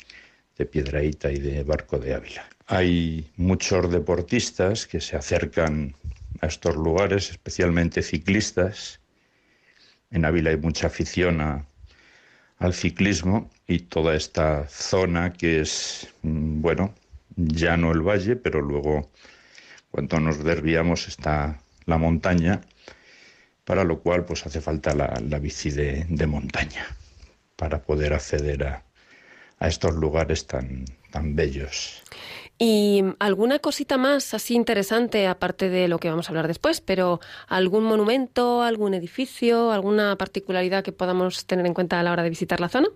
de 0.58 0.66
Piedraíta 0.66 1.32
y 1.32 1.40
de 1.40 1.64
Barco 1.64 1.98
de 1.98 2.14
Ávila. 2.14 2.46
Hay 2.68 3.32
muchos 3.36 3.92
deportistas 3.92 4.88
que 4.88 5.02
se 5.02 5.16
acercan 5.16 5.96
a 6.42 6.48
estos 6.48 6.76
lugares, 6.76 7.32
especialmente 7.32 8.02
ciclistas. 8.02 9.00
En 10.12 10.26
Ávila 10.26 10.52
hay 10.52 10.58
mucha 10.58 10.88
afición 10.88 11.66
al 12.60 12.74
ciclismo 12.74 13.50
y 13.68 13.80
toda 13.80 14.16
esta 14.16 14.68
zona 14.68 15.34
que 15.34 15.62
es, 15.62 16.08
mm, 16.22 16.62
bueno, 16.62 16.94
ya 17.36 17.78
no 17.78 17.92
el 17.92 18.02
valle, 18.02 18.36
pero 18.36 18.62
luego 18.62 19.12
cuando 19.90 20.20
nos 20.20 20.44
desviamos 20.44 21.08
está 21.08 21.60
la 21.86 21.98
montaña, 21.98 22.62
para 23.66 23.84
lo 23.84 24.00
cual 24.00 24.26
pues 24.26 24.46
hace 24.46 24.62
falta 24.62 24.94
la, 24.94 25.40
bici 25.40 25.72
de 25.72 26.28
montaña 26.28 26.86
para 27.56 27.82
poder 27.84 28.14
acceder 28.14 28.64
a, 28.66 28.84
a 29.64 29.68
estos 29.68 29.96
lugares 29.96 30.46
tan, 30.46 30.84
tan 31.10 31.38
bellos. 31.38 32.04
¿Y 32.60 33.02
alguna 33.20 33.60
cosita 33.60 33.98
más 33.98 34.34
así 34.34 34.56
interesante, 34.56 35.26
aparte 35.26 35.70
de 35.70 35.88
lo 35.88 36.00
que 36.00 36.10
vamos 36.10 36.28
a 36.28 36.32
hablar 36.32 36.50
después, 36.50 36.82
pero 36.82 37.22
algún 37.48 37.86
monumento, 37.86 38.62
algún 38.62 38.94
edificio, 38.94 39.72
alguna 39.72 40.18
particularidad 40.18 40.84
que 40.84 40.92
podamos 40.92 41.46
tener 41.46 41.66
en 41.66 41.74
cuenta 41.74 41.98
a 41.98 42.04
la 42.04 42.12
hora 42.12 42.24
de 42.24 42.30
visitar 42.30 42.60
la 42.60 42.68
zona? 42.68 42.90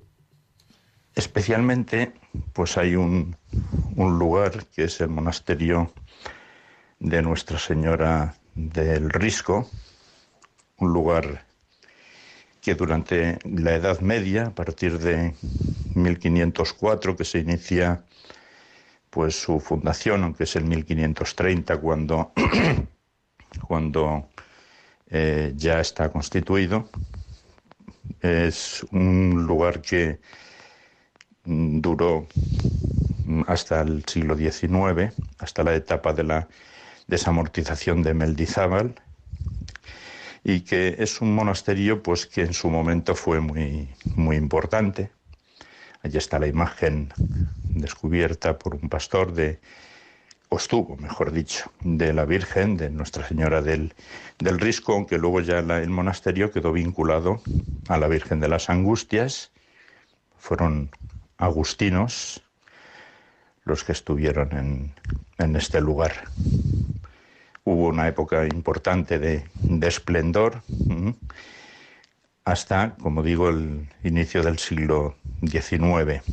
Especialmente, 1.15 2.11
pues 2.51 2.77
hay 2.77 2.97
un, 2.97 3.37
un 3.95 4.19
lugar 4.19 4.65
que 4.65 4.83
es 4.83 4.99
el 4.99 5.07
monasterio 5.07 5.93
de 6.99 7.21
Nuestra 7.21 7.59
Señora 7.59 8.35
del 8.55 9.09
Risco, 9.09 9.69
un 10.79 10.91
lugar 10.91 11.46
que 12.67 12.75
durante 12.75 13.39
la 13.45 13.75
Edad 13.75 14.01
Media, 14.01 14.47
a 14.47 14.49
partir 14.49 14.99
de 14.99 15.33
1504, 15.95 17.15
que 17.15 17.23
se 17.23 17.39
inicia 17.39 18.03
pues 19.09 19.41
su 19.41 19.61
fundación, 19.61 20.25
aunque 20.25 20.43
es 20.43 20.53
el 20.57 20.65
1530 20.65 21.77
cuando, 21.77 22.33
cuando 23.69 24.27
eh, 25.09 25.53
ya 25.55 25.79
está 25.79 26.09
constituido, 26.09 26.89
es 28.19 28.85
un 28.91 29.45
lugar 29.47 29.81
que 29.81 30.19
duró 31.45 32.27
hasta 33.47 33.79
el 33.79 34.03
siglo 34.03 34.35
XIX, 34.35 35.13
hasta 35.39 35.63
la 35.63 35.73
etapa 35.73 36.11
de 36.11 36.23
la 36.25 36.49
desamortización 37.07 38.03
de 38.03 38.13
Meldizábal, 38.13 38.93
y 40.47 40.61
que 40.61 40.95
es 40.99 41.19
un 41.19 41.35
monasterio 41.35 42.01
pues 42.01 42.25
que 42.25 42.41
en 42.41 42.53
su 42.53 42.69
momento 42.69 43.15
fue 43.15 43.41
muy, 43.41 43.89
muy 44.15 44.37
importante. 44.37 45.11
Allí 46.03 46.17
está 46.17 46.39
la 46.39 46.47
imagen 46.47 47.11
descubierta 47.65 48.57
por 48.57 48.73
un 48.75 48.87
pastor 48.87 49.33
de, 49.33 49.59
o 50.47 50.55
estuvo, 50.55 50.95
mejor 50.95 51.33
dicho, 51.33 51.69
de 51.81 52.13
la 52.13 52.23
Virgen, 52.23 52.77
de 52.77 52.89
Nuestra 52.89 53.27
Señora 53.27 53.61
del, 53.61 53.93
del 54.39 54.57
Risco, 54.57 54.93
aunque 54.93 55.17
luego 55.17 55.41
ya 55.41 55.59
el 55.59 55.89
monasterio 55.89 56.49
quedó 56.49 56.71
vinculado 56.71 57.41
a 57.89 57.97
la 57.97 58.07
Virgen 58.07 58.39
de 58.39 58.47
las 58.47 58.69
Angustias. 58.69 59.51
Fueron 60.39 60.91
agustinos 61.37 62.41
los 63.65 63.83
que 63.83 63.91
estuvieron 63.91 64.53
en, 64.53 64.93
en 65.39 65.57
este 65.57 65.81
lugar. 65.81 66.13
Hubo 67.69 67.89
una 67.89 68.07
época 68.07 68.45
importante 68.45 69.19
de, 69.19 69.43
esplendor 69.85 70.61
hasta, 72.45 72.95
como 72.95 73.21
digo, 73.21 73.49
el 73.49 73.89
inicio 74.05 74.41
del 74.41 74.57
siglo 74.57 75.15
XIX 75.45 76.23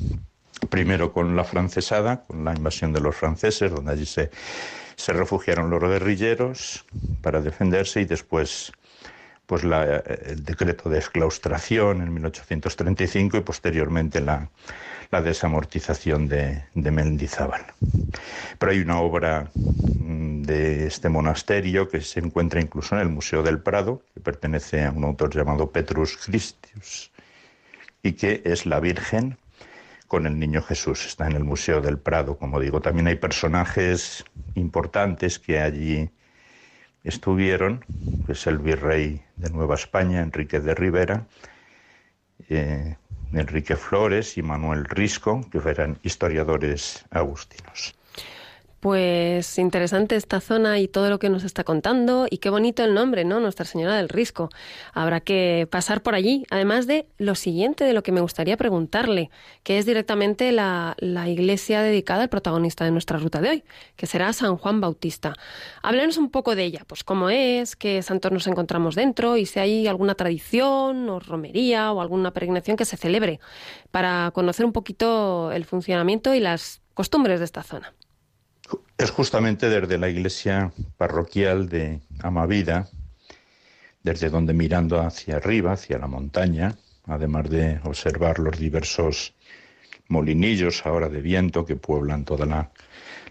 primero 0.71 1.13
con 1.13 1.35
la 1.35 1.43
francesada, 1.43 2.23
con 2.23 2.45
la 2.45 2.55
invasión 2.55 2.93
de 2.93 3.01
los 3.01 3.17
franceses, 3.17 3.73
donde 3.73 3.91
allí 3.91 4.07
se, 4.07 4.31
se 4.95 5.13
refugiaron 5.13 5.71
los 5.71 5.81
guerrilleros 5.81 6.85
para 7.21 7.41
defenderse 7.41 8.01
y 8.01 8.05
después 8.05 8.71
pues 9.47 9.65
la, 9.65 9.97
el 9.97 10.45
decreto 10.45 10.89
de 10.89 10.99
exclaustración 10.99 12.03
en 12.03 12.13
1835 12.15 13.37
y 13.37 13.41
posteriormente 13.41 14.21
la, 14.21 14.49
la 15.11 15.23
desamortización 15.23 16.29
de, 16.29 16.65
de, 16.75 16.91
Mendizábal. 16.91 17.65
Pero 18.59 18.73
hay 18.73 18.81
una 18.81 19.01
obra 19.01 19.51
mm, 19.55 20.43
de 20.43 20.87
este 20.87 21.09
monasterio 21.09 21.89
que 21.89 22.01
se 22.01 22.21
encuentra 22.21 22.61
incluso 22.61 22.95
en 22.95 23.03
el 23.03 23.09
Museo 23.09 23.43
del 23.43 23.61
Prado, 23.61 24.03
que 24.15 24.21
pertenece 24.21 24.85
a 24.85 24.91
un 24.91 25.05
autor 25.05 25.35
llamado 25.35 25.71
Petrus 25.71 26.17
Christius, 26.17 27.11
y 28.03 28.13
que 28.13 28.43
es 28.45 28.67
la 28.67 28.81
Virgen 28.81 29.37
con 30.09 30.27
el 30.27 30.39
Niño 30.39 30.63
Jesús. 30.63 31.07
Está 31.07 31.27
en 31.27 31.33
el 31.33 31.45
Museo 31.45 31.81
del 31.81 31.99
Prado, 31.99 32.37
como 32.37 32.61
digo. 32.61 32.81
También 32.81 33.07
hay 33.09 33.17
personajes 33.17 34.25
importantes 34.55 35.39
que 35.39 35.61
allí 35.61 36.11
estuvieron, 37.05 37.85
es 38.27 38.47
el 38.47 38.59
virrey 38.59 39.23
de 39.37 39.51
Nueva 39.51 39.75
España, 39.75 40.23
Enrique 40.23 40.61
de 40.61 40.75
Rivera, 40.75 41.27
eh, 42.49 42.97
Enrique 43.33 43.77
Flores 43.77 44.39
y 44.39 44.43
Manuel 44.43 44.85
Risco, 44.87 45.43
que 45.51 45.59
eran 45.59 45.99
historiadores 46.03 47.05
agustinos. 47.11 47.95
Pues 48.85 49.57
interesante 49.57 50.15
esta 50.15 50.43
zona 50.43 50.79
y 50.79 50.89
todo 50.89 51.09
lo 51.09 51.19
que 51.19 51.31
nos 51.31 51.43
está 51.43 51.65
contando 51.65 52.27
y 52.29 52.37
qué 52.37 52.51
bonito 52.51 52.85
el 52.85 52.93
nombre, 52.93 53.25
¿no? 53.25 53.41
Nuestra 53.41 53.65
Señora 53.65 53.97
del 53.97 54.11
Risco. 54.11 54.51
Habrá 54.93 55.21
que 55.21 55.67
pasar 55.71 56.03
por 56.03 56.15
allí, 56.15 56.45
además 56.51 56.87
de 56.87 57.07
lo 57.17 57.35
siguiente 57.35 57.85
de 57.85 57.95
lo 57.95 58.03
que 58.03 58.13
me 58.13 58.21
gustaría 58.21 58.59
preguntarle, 58.59 59.31
que 59.63 59.79
es 59.79 59.87
directamente 59.87 60.53
la, 60.53 60.97
la 60.99 61.31
iglesia 61.31 61.81
dedicada 61.81 62.25
al 62.25 62.29
protagonista 62.29 62.85
de 62.85 62.91
nuestra 62.91 63.17
ruta 63.17 63.41
de 63.41 63.49
hoy, 63.49 63.65
que 63.97 64.07
será 64.07 64.31
San 64.35 64.59
Juan 64.59 64.83
Bautista. 64.83 65.33
Háblenos 65.83 66.19
un 66.19 66.29
poco 66.29 66.55
de 66.55 66.65
ella, 66.65 66.83
pues 66.87 67.05
cómo 67.05 67.31
es, 67.31 67.77
qué 67.77 68.03
santos 68.03 68.33
nos 68.33 68.47
encontramos 68.49 68.97
dentro 68.97 69.39
y 69.39 69.47
si 69.47 69.61
hay 69.61 69.87
alguna 69.87 70.15
tradición 70.15 71.09
o 71.09 71.21
romería 71.21 71.91
o 71.91 72.03
alguna 72.03 72.35
peregrinación 72.35 72.77
que 72.77 72.85
se 72.85 72.99
celebre 72.99 73.41
para 73.91 74.31
conocer 74.35 74.67
un 74.67 74.75
poquito 74.75 75.53
el 75.53 75.65
funcionamiento 75.65 76.35
y 76.35 76.41
las 76.41 76.83
costumbres 76.93 77.39
de 77.39 77.47
esta 77.47 77.63
zona 77.63 77.95
es 78.97 79.11
justamente 79.11 79.69
desde 79.69 79.99
la 79.99 80.09
iglesia 80.09 80.73
parroquial 80.97 81.69
de 81.69 82.01
Amavida, 82.21 82.89
desde 84.03 84.31
donde 84.31 84.53
mirando 84.53 85.01
hacia 85.01 85.37
arriba, 85.37 85.73
hacia 85.73 85.99
la 85.99 86.07
montaña, 86.07 86.77
además 87.07 87.51
de 87.51 87.81
observar 87.85 88.39
los 88.39 88.59
diversos 88.59 89.35
molinillos 90.09 90.87
ahora 90.87 91.09
de 91.09 91.21
viento 91.21 91.65
que 91.65 91.77
pueblan 91.77 92.25
toda 92.25 92.47
la, 92.47 92.71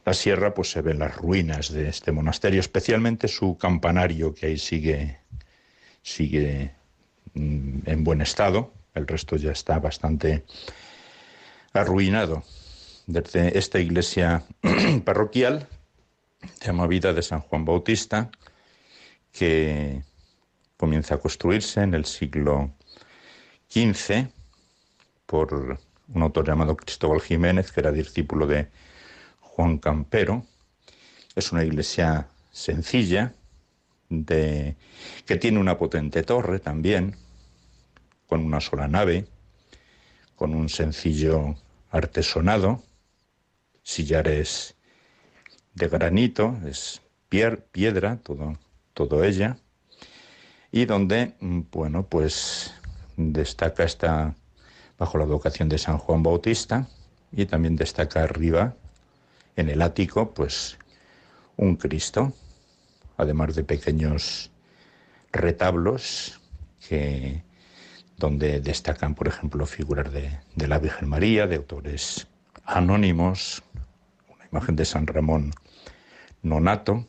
la 0.04 0.14
sierra, 0.14 0.54
pues 0.54 0.72
se 0.72 0.82
ven 0.82 1.00
las 1.00 1.16
ruinas 1.16 1.72
de 1.72 1.88
este 1.88 2.12
monasterio, 2.12 2.60
especialmente 2.60 3.28
su 3.28 3.58
campanario 3.58 4.34
que 4.34 4.48
ahí 4.48 4.58
sigue, 4.58 5.20
sigue 6.02 6.72
mm, 7.36 7.80
en 7.86 8.04
buen 8.04 8.22
estado, 8.22 8.74
el 8.96 9.08
resto 9.08 9.38
ya 9.38 9.52
está 9.52 9.80
bastante 9.80 10.44
arruinado 11.74 12.44
desde 13.08 13.58
esta 13.58 13.80
iglesia 13.80 14.44
parroquial 15.06 15.68
Vida 16.88 17.14
de 17.14 17.22
San 17.22 17.40
Juan 17.42 17.66
Bautista, 17.66 18.30
que 19.32 20.02
comienza 20.78 21.16
a 21.16 21.18
construirse 21.20 21.82
en 21.82 21.94
el 21.94 22.06
siglo 22.06 22.74
XV 23.70 24.28
por 25.26 25.80
un 26.14 26.22
autor 26.22 26.46
llamado 26.46 26.76
Cristóbal 26.76 27.22
Jiménez, 27.22 27.72
que 27.72 27.80
era 27.80 27.92
discípulo 27.92 28.46
de 28.46 28.68
Juan 29.40 29.78
Campero. 29.78 30.46
Es 31.36 31.52
una 31.52 31.64
iglesia 31.64 32.28
sencilla, 32.52 33.34
de, 34.10 34.76
que 35.26 35.38
tiene 35.38 35.60
una 35.60 35.78
potente 35.78 36.24
torre 36.24 36.60
también, 36.60 37.16
con 38.28 38.46
una 38.46 38.60
sola 38.60 38.88
nave, 38.88 39.26
con 40.36 40.54
un 40.54 40.70
sencillo 40.70 41.56
artesonado, 41.90 42.84
sillares 43.84 44.76
de 45.76 45.88
granito, 45.88 46.58
es 46.66 47.02
piedra, 47.30 48.18
todo, 48.18 48.58
todo 48.94 49.24
ella, 49.24 49.58
y 50.72 50.86
donde, 50.86 51.36
mm, 51.40 51.62
bueno, 51.72 52.08
pues 52.08 52.74
destaca 53.18 53.84
esta 53.84 54.36
bajo 54.98 55.18
la 55.18 55.26
vocación 55.26 55.70
de 55.70 55.78
San 55.78 55.98
Juan 55.98 56.24
Bautista 56.24 56.88
y 57.32 57.46
también 57.46 57.76
destaca 57.76 58.24
arriba, 58.24 58.76
en 59.56 59.70
el 59.70 59.82
ático, 59.82 60.34
pues 60.34 60.78
un 61.58 61.76
Cristo, 61.76 62.34
además 63.18 63.56
de 63.56 63.64
pequeños 63.64 64.52
retablos 65.32 66.40
que 66.88 67.44
donde 68.18 68.62
destacan, 68.62 69.16
por 69.16 69.28
ejemplo, 69.28 69.66
figuras 69.66 70.12
de, 70.12 70.40
de 70.56 70.68
la 70.68 70.80
Virgen 70.80 71.10
María, 71.10 71.48
de 71.48 71.58
autores 71.58 72.28
anónimos, 72.66 73.64
una 74.34 74.46
imagen 74.52 74.76
de 74.76 74.86
San 74.86 75.08
Ramón 75.08 75.54
Nonato, 76.42 77.08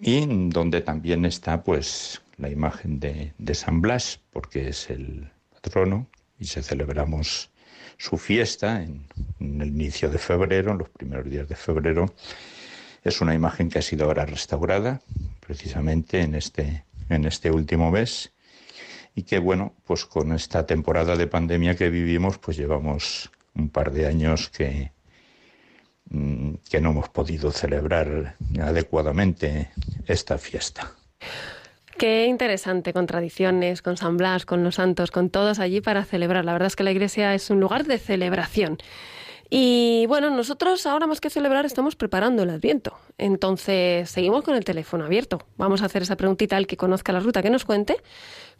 y 0.00 0.26
donde 0.50 0.80
también 0.80 1.24
está 1.24 1.62
pues 1.62 2.22
la 2.36 2.48
imagen 2.48 3.00
de, 3.00 3.32
San 3.54 3.80
Blas, 3.80 4.20
porque 4.30 4.68
es 4.68 4.90
el 4.90 5.30
patrono, 5.52 6.06
y 6.38 6.44
se 6.44 6.62
celebramos 6.62 7.50
su 7.96 8.16
fiesta 8.16 8.82
en, 8.82 9.06
en, 9.40 9.60
el 9.60 9.68
inicio 9.68 10.08
de 10.08 10.18
febrero, 10.18 10.72
en 10.72 10.78
los 10.78 10.88
primeros 10.88 11.28
días 11.28 11.48
de 11.48 11.56
febrero. 11.56 12.14
Es 13.02 13.20
una 13.20 13.34
imagen 13.34 13.68
que 13.68 13.80
ha 13.80 13.82
sido 13.82 14.06
ahora 14.06 14.24
restaurada, 14.24 15.00
precisamente 15.40 16.20
en 16.20 16.36
este, 16.36 16.84
en 17.08 17.24
este 17.24 17.50
último 17.50 17.90
mes, 17.90 18.32
y 19.16 19.24
que 19.24 19.40
bueno, 19.40 19.74
pues 19.84 20.04
con 20.04 20.32
esta 20.32 20.64
temporada 20.64 21.16
de 21.16 21.26
pandemia 21.26 21.74
que 21.74 21.90
vivimos, 21.90 22.38
pues 22.38 22.56
llevamos 22.56 23.32
un 23.54 23.70
par 23.70 23.92
de 23.92 24.06
años 24.06 24.48
que, 24.48 24.92
mm, 26.10 26.54
que 26.70 26.80
no 26.80 26.90
hemos 26.90 27.08
podido 27.08 27.50
celebrar 27.50 28.36
adecuadamente 28.60 29.70
esta 30.06 30.38
fiesta. 30.38 30.92
Qué 31.98 32.26
interesante, 32.26 32.92
con 32.92 33.06
tradiciones, 33.06 33.82
con 33.82 33.96
San 33.96 34.16
Blas, 34.16 34.46
con 34.46 34.62
los 34.62 34.76
santos, 34.76 35.10
con 35.10 35.30
todos 35.30 35.58
allí 35.58 35.80
para 35.80 36.04
celebrar. 36.04 36.44
La 36.44 36.52
verdad 36.52 36.68
es 36.68 36.76
que 36.76 36.84
la 36.84 36.92
iglesia 36.92 37.34
es 37.34 37.50
un 37.50 37.58
lugar 37.58 37.86
de 37.86 37.98
celebración. 37.98 38.78
Y 39.50 40.04
bueno, 40.06 40.30
nosotros 40.30 40.86
ahora 40.86 41.06
más 41.06 41.20
que 41.20 41.30
celebrar 41.30 41.64
estamos 41.64 41.96
preparando 41.96 42.42
el 42.42 42.50
Adviento. 42.50 42.96
Entonces, 43.16 44.10
seguimos 44.10 44.44
con 44.44 44.54
el 44.54 44.64
teléfono 44.64 45.06
abierto. 45.06 45.40
Vamos 45.56 45.82
a 45.82 45.86
hacer 45.86 46.02
esa 46.02 46.16
preguntita 46.16 46.56
al 46.56 46.66
que 46.66 46.76
conozca 46.76 47.12
la 47.12 47.20
ruta 47.20 47.42
que 47.42 47.50
nos 47.50 47.64
cuente, 47.64 47.96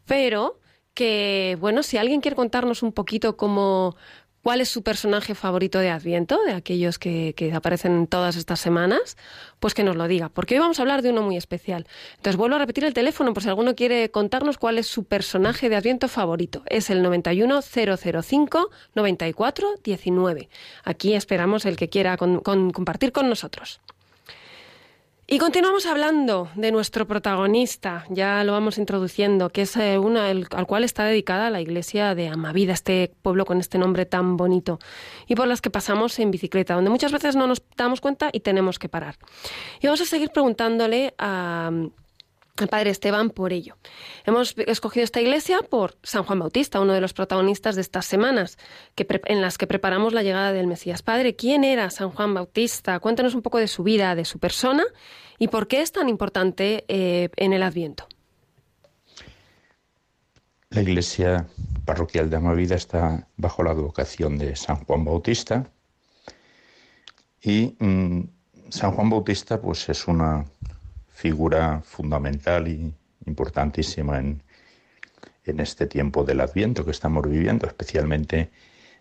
pero 0.05 0.59
que, 0.95 1.57
bueno, 1.61 1.85
si 1.85 1.97
alguien 1.97 2.21
quiere 2.21 2.35
contarnos 2.35 2.83
un 2.83 2.93
poquito 2.93 3.37
cómo, 3.37 3.97
¿Cuál 4.43 4.61
es 4.61 4.69
su 4.69 4.83
personaje 4.83 5.35
favorito 5.35 5.79
de 5.79 5.91
Adviento, 5.91 6.41
de 6.45 6.53
aquellos 6.53 6.99
que, 6.99 7.35
que, 7.37 7.53
aparecen 7.53 8.07
todas 8.07 8.37
estas 8.37 8.61
semanas? 8.61 9.17
Pues 9.59 9.75
que 9.75 9.83
nos 9.83 9.97
lo 9.97 10.07
diga, 10.07 10.29
porque 10.29 10.55
hoy 10.55 10.61
vamos 10.61 10.79
a 10.79 10.83
hablar 10.83 11.03
de 11.03 11.11
uno 11.11 11.23
muy 11.23 11.37
especial. 11.37 11.87
Entonces 12.17 12.37
vuelvo 12.37 12.57
a 12.57 12.61
repetir 12.61 12.85
el 12.85 12.95
teléfono 12.95 13.35
por 13.35 13.43
si 13.43 13.49
alguno 13.49 13.75
quiere 13.75 14.11
contarnos 14.11 14.57
cuál 14.57 14.79
es 14.79 14.87
su 14.87 15.05
personaje 15.05 15.69
de 15.69 15.77
Adviento 15.77 16.09
favorito. 16.09 16.63
Es 16.67 16.89
el 16.89 17.03
91005 17.03 18.71
9419. 18.95 20.49
Aquí 20.85 21.15
esperamos 21.15 21.67
el 21.67 21.77
que 21.77 21.89
quiera 21.89 22.17
con, 22.17 22.41
compartir 22.41 23.13
con 23.13 23.29
nosotros. 23.29 23.81
Y 25.31 25.37
continuamos 25.37 25.85
hablando 25.85 26.49
de 26.55 26.73
nuestro 26.73 27.07
protagonista, 27.07 28.07
ya 28.09 28.43
lo 28.45 28.53
vamos 28.53 28.79
introduciendo, 28.79 29.51
que 29.51 29.61
es 29.61 29.77
eh, 29.77 29.99
una, 29.99 30.25
al 30.29 30.67
cual 30.67 30.85
está 30.85 31.05
dedicada 31.05 31.51
la 31.51 31.61
iglesia 31.61 32.15
de 32.15 32.29
Amavida, 32.29 32.73
este 32.73 33.13
pueblo 33.21 33.45
con 33.45 33.61
este 33.61 33.77
nombre 33.77 34.07
tan 34.07 34.39
bonito, 34.39 34.79
y 35.27 35.35
por 35.35 35.47
las 35.47 35.61
que 35.61 35.69
pasamos 35.69 36.19
en 36.19 36.31
bicicleta, 36.31 36.73
donde 36.73 36.89
muchas 36.89 37.13
veces 37.13 37.37
no 37.37 37.47
nos 37.47 37.63
damos 37.77 38.01
cuenta 38.01 38.31
y 38.33 38.41
tenemos 38.41 38.79
que 38.79 38.89
parar. 38.89 39.17
Y 39.83 39.87
vamos 39.87 40.01
a 40.01 40.07
seguir 40.07 40.31
preguntándole 40.31 41.13
a, 41.19 41.73
al 42.61 42.69
Padre 42.69 42.91
Esteban 42.91 43.31
por 43.31 43.53
ello. 43.53 43.77
Hemos 44.25 44.55
escogido 44.59 45.05
esta 45.05 45.21
iglesia 45.21 45.61
por 45.69 45.97
San 46.03 46.25
Juan 46.25 46.39
Bautista, 46.39 46.81
uno 46.81 46.93
de 46.93 47.01
los 47.01 47.13
protagonistas 47.13 47.75
de 47.75 47.83
estas 47.83 48.07
semanas 48.07 48.59
en 48.97 49.41
las 49.41 49.59
que 49.59 49.67
preparamos 49.67 50.13
la 50.13 50.23
llegada 50.23 50.53
del 50.53 50.67
Mesías. 50.67 51.03
Padre, 51.03 51.37
¿quién 51.37 51.65
era 51.65 51.91
San 51.91 52.11
Juan 52.11 52.35
Bautista? 52.35 52.99
Cuéntanos 53.01 53.35
un 53.35 53.43
poco 53.43 53.59
de 53.59 53.69
su 53.69 53.83
vida, 53.83 54.15
de 54.15 54.25
su 54.25 54.39
persona 54.39 54.85
y 55.39 55.49
por 55.49 55.69
qué 55.69 55.83
es 55.83 55.93
tan 55.93 56.09
importante 56.09 56.85
eh, 56.89 57.31
en 57.37 57.53
el 57.53 57.63
Adviento. 57.63 58.07
La 60.71 60.83
iglesia 60.83 61.47
parroquial 61.87 62.29
de 62.29 62.37
Amavida 62.37 62.75
está 62.75 63.27
bajo 63.37 63.63
la 63.63 63.71
advocación 63.71 64.37
de 64.37 64.55
San 64.55 64.85
Juan 64.85 65.05
Bautista 65.05 65.71
y 67.41 67.75
mm, 67.79 68.21
San 68.69 68.93
Juan 68.93 69.09
Bautista 69.09 69.61
pues 69.61 69.89
es 69.89 70.07
una 70.07 70.45
figura 71.19 71.83
fundamental 71.83 72.69
y 72.69 72.95
importantísima 73.27 74.21
en, 74.21 74.41
en 75.45 75.59
este 75.59 75.89
tiempo 75.89 76.23
del 76.23 76.41
Adviento 76.41 76.85
que 76.85 76.93
estamos 76.93 77.29
viviendo, 77.29 77.67
especialmente 77.67 78.53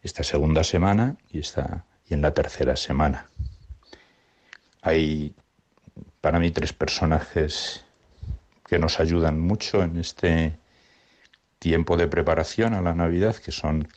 esta 0.02 0.24
segunda 0.24 0.64
semana 0.64 1.16
y, 1.30 1.38
esta, 1.38 1.86
y 2.10 2.16
en 2.16 2.24
la 2.24 2.34
tercera 2.34 2.76
semana. 2.76 3.30
Hay 4.82 5.36
para 6.20 6.40
mí 6.40 6.50
tres 6.50 6.74
personajes 6.74 7.86
que 8.66 8.80
nos 8.80 9.00
ayudan 9.00 9.40
mucho 9.40 9.84
en 9.84 9.98
este 9.98 10.58
tiempo 11.60 11.98
de 11.98 12.08
preparación 12.08 12.74
a 12.74 12.82
la 12.82 12.96
Navidad, 12.96 13.36
que 13.36 13.52
son 13.52 13.88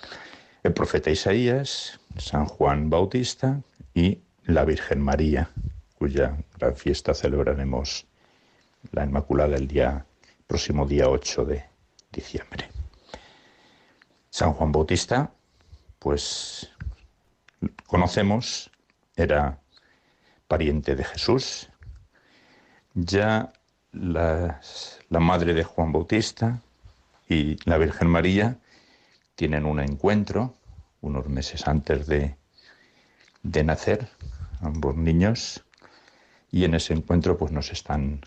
el 0.62 0.74
profeta 0.74 1.10
Isaías, 1.10 2.00
San 2.18 2.44
Juan 2.44 2.90
Bautista 2.90 3.62
y 3.94 4.18
la 4.44 4.66
Virgen 4.66 5.00
María, 5.00 5.48
cuya 5.94 6.36
gran 6.58 6.76
fiesta 6.76 7.14
celebraremos 7.14 8.09
la 8.92 9.04
Inmaculada 9.04 9.56
el 9.56 9.66
día 9.66 10.06
próximo 10.46 10.86
día 10.86 11.08
8 11.08 11.44
de 11.44 11.64
diciembre. 12.12 12.68
San 14.30 14.52
Juan 14.52 14.72
Bautista, 14.72 15.32
pues 15.98 16.70
conocemos, 17.86 18.70
era 19.16 19.60
pariente 20.48 20.96
de 20.96 21.04
Jesús. 21.04 21.68
Ya 22.94 23.52
la 23.92 24.60
madre 25.20 25.54
de 25.54 25.64
Juan 25.64 25.92
Bautista, 25.92 26.60
y 27.30 27.56
la 27.64 27.78
Virgen 27.78 28.08
María 28.08 28.58
tienen 29.36 29.64
un 29.64 29.80
encuentro 29.80 30.56
unos 31.00 31.28
meses 31.28 31.66
antes 31.66 32.06
de, 32.06 32.36
de 33.42 33.64
nacer, 33.64 34.08
ambos 34.60 34.96
niños, 34.96 35.64
y 36.50 36.64
en 36.64 36.74
ese 36.74 36.92
encuentro 36.92 37.38
pues 37.38 37.52
nos 37.52 37.70
están 37.70 38.20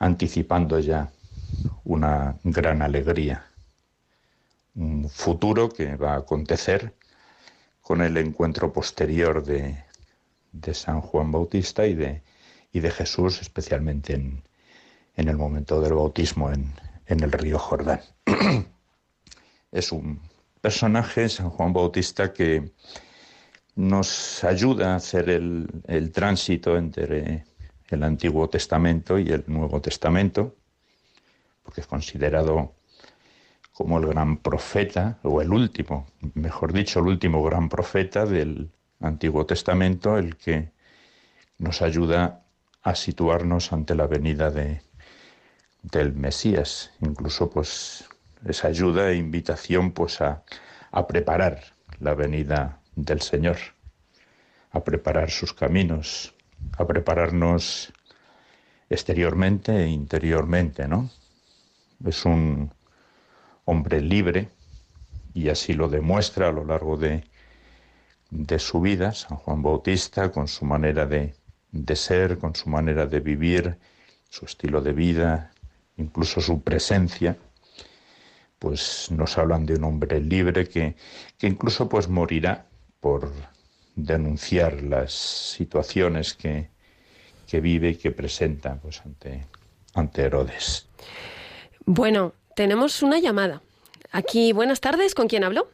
anticipando 0.00 0.80
ya 0.80 1.12
una 1.84 2.36
gran 2.42 2.82
alegría, 2.82 3.46
un 4.74 5.08
futuro 5.08 5.68
que 5.68 5.94
va 5.96 6.14
a 6.14 6.18
acontecer 6.18 6.94
con 7.80 8.00
el 8.02 8.16
encuentro 8.16 8.72
posterior 8.72 9.44
de, 9.44 9.84
San 10.74 11.00
Juan 11.00 11.30
Bautista 11.30 11.86
y 11.86 11.94
de, 11.94 12.22
Jesús, 12.72 13.40
especialmente 13.40 14.14
en, 14.14 14.42
el 15.16 15.36
momento 15.36 15.80
del 15.80 15.94
bautismo 15.94 16.50
en, 16.50 16.72
el 17.06 17.32
río 17.32 17.58
Jordán. 17.58 18.00
es 19.72 19.92
un 19.92 20.20
personaje, 20.60 21.28
San 21.28 21.50
Juan 21.50 21.72
Bautista, 21.72 22.32
que 22.32 22.72
nos 23.74 24.44
ayuda 24.44 24.92
a 24.92 24.96
hacer 24.96 25.28
el, 25.28 26.12
tránsito 26.12 26.76
entre 26.76 27.44
el 27.90 28.02
Antiguo 28.04 28.48
Testamento 28.48 29.18
y 29.18 29.28
el 29.30 29.44
Nuevo 29.46 29.80
Testamento, 29.80 30.56
porque 31.62 31.80
es 31.80 31.86
considerado 31.86 32.74
como 33.72 33.98
el 33.98 34.06
gran 34.06 34.36
profeta, 34.38 35.18
o 35.22 35.40
el 35.40 35.52
último, 35.52 36.06
mejor 36.34 36.72
dicho, 36.72 37.00
el 37.00 37.06
último 37.06 37.42
gran 37.42 37.68
profeta 37.68 38.26
del 38.26 38.70
Antiguo 39.00 39.46
Testamento, 39.46 40.18
el 40.18 40.36
que 40.36 40.70
nos 41.58 41.82
ayuda 41.82 42.42
a 42.82 42.94
situarnos 42.94 43.72
ante 43.72 43.94
la 43.94 44.06
venida 44.06 44.50
de, 44.50 44.82
del 45.82 46.12
Mesías, 46.12 46.92
incluso 47.00 47.50
pues 47.50 48.04
esa 48.46 48.68
ayuda 48.68 49.10
e 49.10 49.16
invitación 49.16 49.92
pues 49.92 50.20
a, 50.20 50.44
a 50.90 51.06
preparar 51.06 51.62
la 51.98 52.14
venida 52.14 52.80
del 52.96 53.20
Señor, 53.20 53.56
a 54.72 54.82
preparar 54.84 55.30
sus 55.30 55.52
caminos, 55.52 56.34
a 56.76 56.86
prepararnos 56.86 57.92
exteriormente 58.88 59.84
e 59.84 59.88
interiormente, 59.88 60.88
¿no? 60.88 61.10
Es 62.04 62.24
un 62.24 62.72
hombre 63.64 64.00
libre 64.00 64.48
y 65.34 65.48
así 65.48 65.74
lo 65.74 65.88
demuestra 65.88 66.48
a 66.48 66.52
lo 66.52 66.64
largo 66.64 66.96
de, 66.96 67.24
de 68.30 68.58
su 68.58 68.80
vida, 68.80 69.12
San 69.12 69.36
Juan 69.36 69.62
Bautista, 69.62 70.32
con 70.32 70.48
su 70.48 70.64
manera 70.64 71.06
de, 71.06 71.34
de 71.72 71.96
ser, 71.96 72.38
con 72.38 72.54
su 72.54 72.68
manera 72.68 73.06
de 73.06 73.20
vivir, 73.20 73.78
su 74.28 74.44
estilo 74.44 74.80
de 74.80 74.92
vida, 74.92 75.52
incluso 75.96 76.40
su 76.40 76.62
presencia, 76.62 77.36
pues 78.58 79.10
nos 79.10 79.38
hablan 79.38 79.66
de 79.66 79.74
un 79.74 79.84
hombre 79.84 80.20
libre 80.20 80.68
que, 80.68 80.96
que 81.38 81.46
incluso 81.46 81.88
pues 81.88 82.08
morirá 82.08 82.66
por 83.00 83.32
denunciar 83.94 84.82
las 84.82 85.12
situaciones 85.12 86.34
que, 86.34 86.68
que 87.48 87.60
vive 87.60 87.90
y 87.90 87.96
que 87.96 88.10
presenta 88.10 88.78
pues 88.80 89.02
ante, 89.04 89.46
ante 89.94 90.22
Herodes. 90.22 90.88
Bueno, 91.84 92.32
tenemos 92.54 93.02
una 93.02 93.18
llamada. 93.18 93.62
Aquí, 94.12 94.52
buenas 94.52 94.80
tardes, 94.80 95.14
¿con 95.14 95.28
quién 95.28 95.44
hablo? 95.44 95.68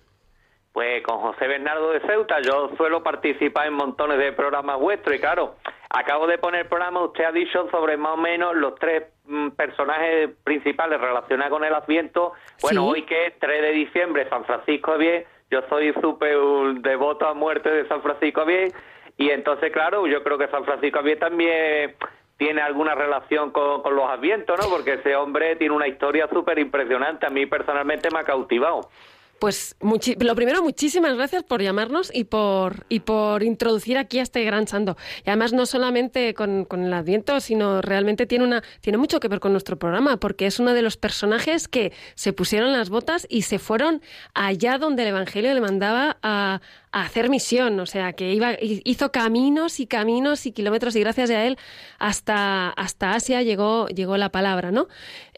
Pues 0.73 1.03
con 1.05 1.21
José 1.21 1.47
Bernardo 1.47 1.91
de 1.91 2.01
Ceuta, 2.01 2.37
yo 2.43 2.71
suelo 2.77 3.03
participar 3.03 3.67
en 3.67 3.73
montones 3.73 4.19
de 4.19 4.33
programas 4.33 4.79
vuestros 4.79 5.17
y 5.17 5.19
claro, 5.19 5.57
acabo 5.89 6.27
de 6.27 6.37
poner 6.37 6.63
el 6.63 6.67
programa, 6.67 7.03
usted 7.03 7.25
ha 7.25 7.33
dicho 7.33 7.67
sobre 7.71 7.97
más 7.97 8.13
o 8.13 8.17
menos 8.19 8.55
los 8.55 8.75
tres 8.75 9.05
mm, 9.25 9.51
personajes 9.53 10.31
principales 10.45 11.01
relacionados 11.01 11.51
con 11.51 11.65
el 11.65 11.73
Adviento. 11.73 12.35
Bueno, 12.61 12.87
hoy 12.87 13.07
que 13.07 13.29
es 13.29 13.39
3 13.39 13.63
de 13.63 13.71
diciembre, 13.73 14.29
San 14.29 14.45
Francisco 14.45 14.93
Javier, 14.93 15.27
yo 15.51 15.61
soy 15.69 15.93
súper 16.01 16.37
devoto 16.81 17.27
a 17.27 17.35
muerte 17.35 17.71
de 17.71 17.87
San 17.89 18.03
Francisco 18.03 18.41
Javier 18.41 18.73
y 19.17 19.31
entonces, 19.31 19.73
claro, 19.73 20.07
yo 20.07 20.23
creo 20.23 20.39
que 20.39 20.49
San 20.49 20.65
Francisco 20.65 20.99
Javier 20.99 21.19
también 21.19 21.95
tiene 22.37 22.61
alguna 22.61 22.95
relación 22.95 23.51
con, 23.51 23.83
los 23.95 24.11
Advientos, 24.11 24.59
¿no? 24.61 24.69
Porque 24.69 24.95
ese 24.95 25.17
hombre 25.17 25.57
tiene 25.57 25.75
una 25.75 25.89
historia 25.89 26.29
súper 26.31 26.59
impresionante, 26.59 27.27
a 27.27 27.31
mí 27.31 27.47
personalmente 27.47 28.11
me 28.13 28.21
ha 28.21 28.25
cautivado. 28.25 28.91
Pues 29.39 29.77
lo 29.81 30.35
primero, 30.35 30.63
muchísimas 30.63 31.15
gracias 31.15 31.43
por 31.43 31.61
llamarnos 31.61 32.11
y 32.15 32.25
por, 32.25 32.87
y 32.89 33.01
por 33.01 33.43
introducir 33.43 33.99
aquí 33.99 34.19
a 34.19 34.23
este 34.23 34.43
gran 34.45 34.67
santo. 34.67 34.97
Y 35.27 35.31
además 35.31 35.53
no 35.53 35.67
solamente 35.67 36.33
con, 36.33 36.65
con, 36.65 36.85
el 36.85 36.93
Adviento, 36.93 37.41
sino 37.41 37.83
realmente 37.83 38.27
tiene, 38.27 38.45
una, 38.45 38.63
tiene 38.81 38.97
mucho 38.97 39.21
que 39.21 39.29
ver 39.29 39.41
con 39.41 39.53
nuestro 39.53 39.79
programa, 39.79 40.17
porque 40.17 40.47
es 40.47 40.59
uno 40.59 40.73
de 40.73 40.81
los 40.81 40.97
personajes 40.97 41.69
que 41.69 41.93
se 42.15 42.33
pusieron 42.33 42.73
las 42.73 42.89
botas 42.89 43.27
y 43.29 43.43
se 43.43 43.59
fueron 43.59 44.01
allá 44.33 44.79
donde 44.79 45.03
el 45.03 45.09
Evangelio 45.09 45.53
le 45.53 45.61
mandaba 45.61 46.17
a, 46.23 46.61
a 46.97 47.03
hacer 47.03 47.29
misión, 47.29 47.79
o 47.79 47.85
sea, 47.85 48.15
que 48.15 48.33
iba, 48.33 48.53
hizo 48.59 49.13
caminos 49.13 49.81
y 49.81 49.87
caminos 49.87 50.47
y 50.47 50.53
kilómetros 50.53 50.97
y 50.97 51.01
gracias 51.01 51.29
a 51.29 51.45
él 51.45 51.59
hasta, 51.99 52.71
hasta 52.71 53.13
Asia 53.13 53.43
llegó, 53.43 53.87
llegó 53.89 54.17
la 54.17 54.31
palabra, 54.31 54.71
¿no? 54.71 54.87